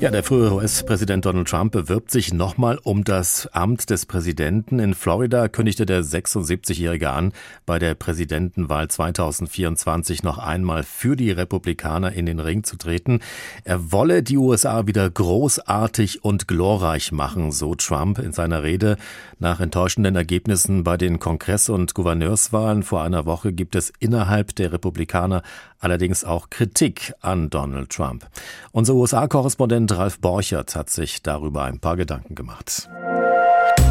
Ja, 0.00 0.10
der 0.10 0.24
frühere 0.24 0.54
US-Präsident 0.54 1.26
Donald 1.26 1.46
Trump 1.46 1.72
bewirbt 1.72 2.10
sich 2.10 2.32
nochmal 2.32 2.78
um 2.82 3.04
das 3.04 3.48
Amt 3.48 3.90
des 3.90 4.06
Präsidenten. 4.06 4.78
In 4.78 4.94
Florida 4.94 5.48
kündigte 5.48 5.84
der 5.84 6.02
76-Jährige 6.02 7.10
an, 7.10 7.34
bei 7.66 7.78
der 7.78 7.94
Präsidentenwahl 7.94 8.88
2024 8.88 10.22
noch 10.22 10.38
einmal 10.38 10.84
für 10.84 11.16
die 11.16 11.30
Republikaner 11.30 12.14
in 12.14 12.24
den 12.24 12.40
Ring 12.40 12.64
zu 12.64 12.78
treten. 12.78 13.20
Er 13.64 13.92
wolle 13.92 14.22
die 14.22 14.38
USA 14.38 14.86
wieder 14.86 15.10
großartig 15.10 16.24
und 16.24 16.48
glorreich 16.48 17.12
machen, 17.12 17.52
so 17.52 17.74
Trump 17.74 18.20
in 18.20 18.32
seiner 18.32 18.62
Rede. 18.62 18.96
Nach 19.38 19.60
enttäuschenden 19.60 20.16
Ergebnissen 20.16 20.82
bei 20.82 20.96
den 20.96 21.18
Kongress- 21.18 21.68
und 21.68 21.92
Gouverneurswahlen 21.92 22.84
vor 22.84 23.02
einer 23.02 23.26
Woche 23.26 23.52
gibt 23.52 23.74
es 23.74 23.92
innerhalb 23.98 24.54
der 24.56 24.72
Republikaner 24.72 25.42
allerdings 25.80 26.24
auch 26.24 26.50
Kritik 26.50 27.14
an 27.20 27.50
Donald 27.50 27.90
Trump. 27.90 28.26
Unser 28.72 28.94
USA-Korrespondent 28.94 29.89
Ralf 29.96 30.18
Borchert 30.20 30.74
hat 30.76 30.90
sich 30.90 31.22
darüber 31.22 31.64
ein 31.64 31.80
paar 31.80 31.96
Gedanken 31.96 32.34
gemacht. 32.34 32.88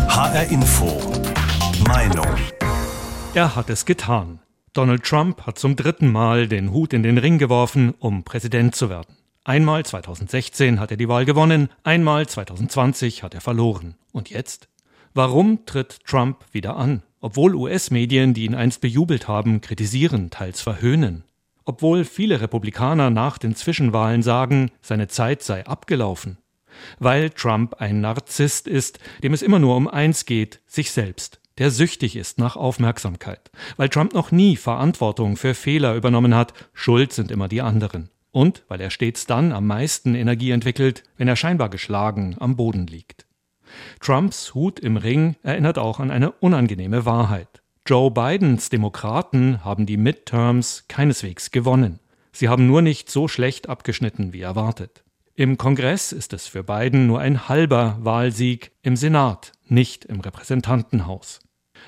HR 0.08 0.46
Info. 0.50 1.00
Meinung. 1.88 2.26
Er 3.34 3.56
hat 3.56 3.70
es 3.70 3.86
getan. 3.86 4.40
Donald 4.74 5.04
Trump 5.04 5.46
hat 5.46 5.60
zum 5.60 5.76
dritten 5.76 6.12
Mal 6.12 6.48
den 6.48 6.72
Hut 6.72 6.94
in 6.94 7.04
den 7.04 7.18
Ring 7.18 7.38
geworfen, 7.38 7.94
um 8.00 8.24
Präsident 8.24 8.76
zu 8.76 8.90
werden. 8.90 9.16
Einmal 9.44 9.86
2016 9.86 10.80
hat 10.80 10.92
er 10.92 10.98
die 10.98 11.08
Wahl 11.08 11.26
gewonnen, 11.26 11.70
einmal 11.84 12.28
2020 12.28 13.24
hat 13.24 13.34
er 13.34 13.42
verloren. 13.42 13.96
Und 14.12 14.30
jetzt? 14.30 14.68
Warum 15.14 15.66
tritt 15.66 16.06
Trump 16.06 16.46
wieder 16.52 16.76
an? 16.76 17.04
Obwohl 17.22 17.56
US-Medien, 17.56 18.34
die 18.34 18.46
ihn 18.46 18.56
einst 18.56 18.82
bejubelt 18.82 19.28
haben, 19.28 19.62
kritisieren, 19.62 20.30
teils 20.30 20.62
verhöhnen 20.62 21.24
obwohl 21.70 22.04
viele 22.04 22.42
Republikaner 22.42 23.12
nach 23.12 23.38
den 23.38 23.56
Zwischenwahlen 23.56 24.24
sagen, 24.24 24.72
seine 24.82 25.08
Zeit 25.08 25.44
sei 25.44 25.68
abgelaufen. 25.68 26.40
Weil 26.98 27.30
Trump 27.30 27.76
ein 27.76 28.02
Narzisst 28.02 28.68
ist, 28.68 28.98
dem 29.22 29.34
es 29.34 29.44
immer 29.44 29.60
nur 29.60 29.76
um 29.76 29.88
eins 29.88 30.26
geht, 30.26 30.62
sich 30.66 30.90
selbst, 30.90 31.40
der 31.60 31.70
süchtig 31.70 32.16
ist 32.16 32.40
nach 32.40 32.56
Aufmerksamkeit. 32.56 33.52
Weil 33.78 33.90
Trump 33.90 34.16
noch 34.16 34.32
nie 34.32 34.56
Verantwortung 34.56 35.38
für 35.38 35.54
Fehler 35.54 35.94
übernommen 35.94 36.34
hat, 36.34 36.54
schuld 36.74 37.14
sind 37.14 37.30
immer 37.30 37.48
die 37.48 37.62
anderen. 37.62 38.10
Und 38.32 38.64
weil 38.68 38.82
er 38.82 38.90
stets 38.90 39.28
dann 39.28 39.52
am 39.52 39.68
meisten 39.68 40.16
Energie 40.16 40.50
entwickelt, 40.50 41.04
wenn 41.18 41.28
er 41.28 41.36
scheinbar 41.36 41.70
geschlagen 41.70 42.36
am 42.40 42.56
Boden 42.56 42.88
liegt. 42.88 43.28
Trumps 44.00 44.56
Hut 44.56 44.80
im 44.80 44.98
Ring 44.98 45.36
erinnert 45.44 45.78
auch 45.78 46.00
an 46.00 46.10
eine 46.10 46.32
unangenehme 46.32 47.06
Wahrheit. 47.06 47.62
Joe 47.90 48.12
Bidens 48.12 48.70
Demokraten 48.70 49.66
haben 49.66 49.88
die 49.88 49.98
Midterms 49.98 50.84
keineswegs 50.88 51.50
gewonnen. 51.50 52.00
Sie 52.32 52.48
haben 52.48 52.68
nur 52.68 52.84
nicht 52.84 53.10
so 53.10 53.28
schlecht 53.28 53.68
abgeschnitten 53.68 54.32
wie 54.32 54.42
erwartet. 54.42 55.04
Im 55.34 55.58
Kongress 55.58 56.12
ist 56.12 56.32
es 56.34 56.46
für 56.46 56.62
Biden 56.62 57.08
nur 57.08 57.20
ein 57.20 57.50
halber 57.50 57.98
Wahlsieg, 58.02 58.74
im 58.84 58.96
Senat, 58.96 59.54
nicht 59.66 60.06
im 60.06 60.20
Repräsentantenhaus. 60.20 61.40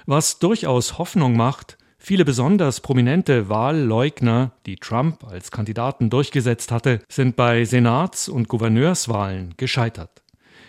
Was 0.07 0.39
durchaus 0.39 0.97
Hoffnung 0.97 1.37
macht, 1.37 1.77
viele 1.99 2.25
besonders 2.25 2.79
prominente 2.79 3.47
Wahlleugner, 3.47 4.53
die 4.65 4.77
Trump 4.77 5.23
als 5.23 5.51
Kandidaten 5.51 6.09
durchgesetzt 6.09 6.71
hatte, 6.71 7.01
sind 7.09 7.35
bei 7.35 7.63
Senats- 7.63 8.27
und 8.27 8.47
Gouverneurswahlen 8.47 9.53
gescheitert. 9.55 10.20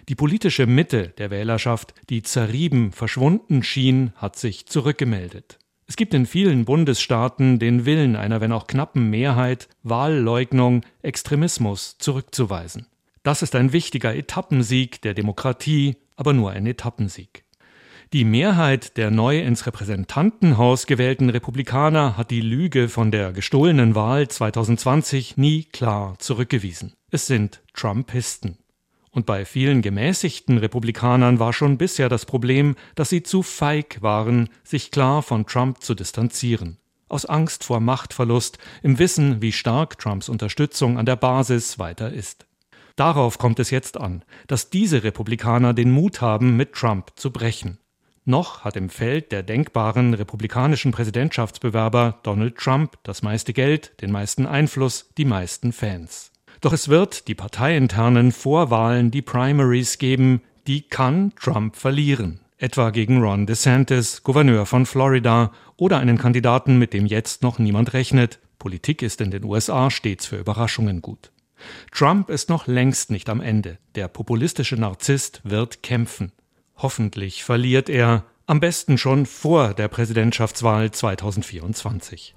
Die 0.08 0.14
politische 0.16 0.66
Mitte 0.66 1.12
der 1.18 1.30
Wählerschaft, 1.30 1.94
die 2.10 2.22
zerrieben 2.22 2.92
verschwunden 2.92 3.62
schien, 3.62 4.12
hat 4.16 4.36
sich 4.36 4.66
zurückgemeldet. 4.66 5.58
Es 5.86 5.96
gibt 5.96 6.14
in 6.14 6.26
vielen 6.26 6.64
Bundesstaaten 6.64 7.58
den 7.58 7.84
Willen 7.84 8.16
einer, 8.16 8.40
wenn 8.40 8.52
auch 8.52 8.66
knappen 8.66 9.10
Mehrheit, 9.10 9.68
Wahlleugnung, 9.82 10.82
Extremismus 11.02 11.98
zurückzuweisen. 11.98 12.86
Das 13.22 13.42
ist 13.42 13.54
ein 13.54 13.72
wichtiger 13.72 14.14
Etappensieg 14.14 15.02
der 15.02 15.14
Demokratie, 15.14 15.96
aber 16.16 16.32
nur 16.32 16.50
ein 16.50 16.66
Etappensieg. 16.66 17.44
Die 18.12 18.24
Mehrheit 18.24 18.96
der 18.96 19.10
neu 19.10 19.40
ins 19.40 19.66
Repräsentantenhaus 19.66 20.86
gewählten 20.86 21.30
Republikaner 21.30 22.16
hat 22.16 22.30
die 22.30 22.42
Lüge 22.42 22.88
von 22.88 23.10
der 23.10 23.32
gestohlenen 23.32 23.94
Wahl 23.94 24.28
2020 24.28 25.36
nie 25.36 25.64
klar 25.64 26.18
zurückgewiesen. 26.18 26.92
Es 27.10 27.26
sind 27.26 27.62
Trumpisten. 27.72 28.58
Und 29.14 29.26
bei 29.26 29.44
vielen 29.44 29.82
gemäßigten 29.82 30.56
Republikanern 30.56 31.38
war 31.38 31.52
schon 31.52 31.76
bisher 31.76 32.08
das 32.08 32.24
Problem, 32.24 32.76
dass 32.94 33.10
sie 33.10 33.22
zu 33.22 33.42
feig 33.42 34.00
waren, 34.00 34.48
sich 34.64 34.90
klar 34.90 35.22
von 35.22 35.46
Trump 35.46 35.82
zu 35.82 35.94
distanzieren. 35.94 36.78
Aus 37.08 37.26
Angst 37.26 37.62
vor 37.62 37.80
Machtverlust, 37.80 38.56
im 38.82 38.98
Wissen, 38.98 39.42
wie 39.42 39.52
stark 39.52 39.98
Trumps 39.98 40.30
Unterstützung 40.30 40.96
an 40.96 41.04
der 41.04 41.16
Basis 41.16 41.78
weiter 41.78 42.10
ist. 42.10 42.46
Darauf 42.96 43.36
kommt 43.36 43.58
es 43.58 43.68
jetzt 43.68 43.98
an, 43.98 44.24
dass 44.46 44.70
diese 44.70 45.04
Republikaner 45.04 45.74
den 45.74 45.92
Mut 45.92 46.22
haben, 46.22 46.56
mit 46.56 46.72
Trump 46.72 47.12
zu 47.16 47.30
brechen. 47.30 47.78
Noch 48.24 48.64
hat 48.64 48.76
im 48.76 48.88
Feld 48.88 49.30
der 49.30 49.42
denkbaren 49.42 50.14
republikanischen 50.14 50.92
Präsidentschaftsbewerber 50.92 52.20
Donald 52.22 52.56
Trump 52.56 52.96
das 53.02 53.20
meiste 53.22 53.52
Geld, 53.52 54.00
den 54.00 54.10
meisten 54.10 54.46
Einfluss, 54.46 55.10
die 55.18 55.26
meisten 55.26 55.72
Fans. 55.72 56.31
Doch 56.62 56.72
es 56.72 56.88
wird 56.88 57.26
die 57.26 57.34
parteiinternen 57.34 58.30
Vorwahlen, 58.30 59.10
die 59.10 59.20
Primaries 59.20 59.98
geben, 59.98 60.42
die 60.68 60.82
kann 60.82 61.32
Trump 61.34 61.74
verlieren. 61.74 62.38
Etwa 62.56 62.90
gegen 62.90 63.20
Ron 63.20 63.46
DeSantis, 63.46 64.22
Gouverneur 64.22 64.64
von 64.64 64.86
Florida, 64.86 65.50
oder 65.76 65.98
einen 65.98 66.18
Kandidaten, 66.18 66.78
mit 66.78 66.92
dem 66.92 67.06
jetzt 67.06 67.42
noch 67.42 67.58
niemand 67.58 67.94
rechnet. 67.94 68.38
Politik 68.60 69.02
ist 69.02 69.20
in 69.20 69.32
den 69.32 69.42
USA 69.42 69.90
stets 69.90 70.26
für 70.26 70.36
Überraschungen 70.36 71.02
gut. 71.02 71.32
Trump 71.90 72.30
ist 72.30 72.48
noch 72.48 72.68
längst 72.68 73.10
nicht 73.10 73.28
am 73.28 73.40
Ende. 73.40 73.78
Der 73.96 74.06
populistische 74.06 74.76
Narzisst 74.76 75.40
wird 75.42 75.82
kämpfen. 75.82 76.30
Hoffentlich 76.76 77.42
verliert 77.42 77.88
er, 77.88 78.24
am 78.46 78.60
besten 78.60 78.98
schon 78.98 79.26
vor 79.26 79.74
der 79.74 79.88
Präsidentschaftswahl 79.88 80.92
2024. 80.92 82.36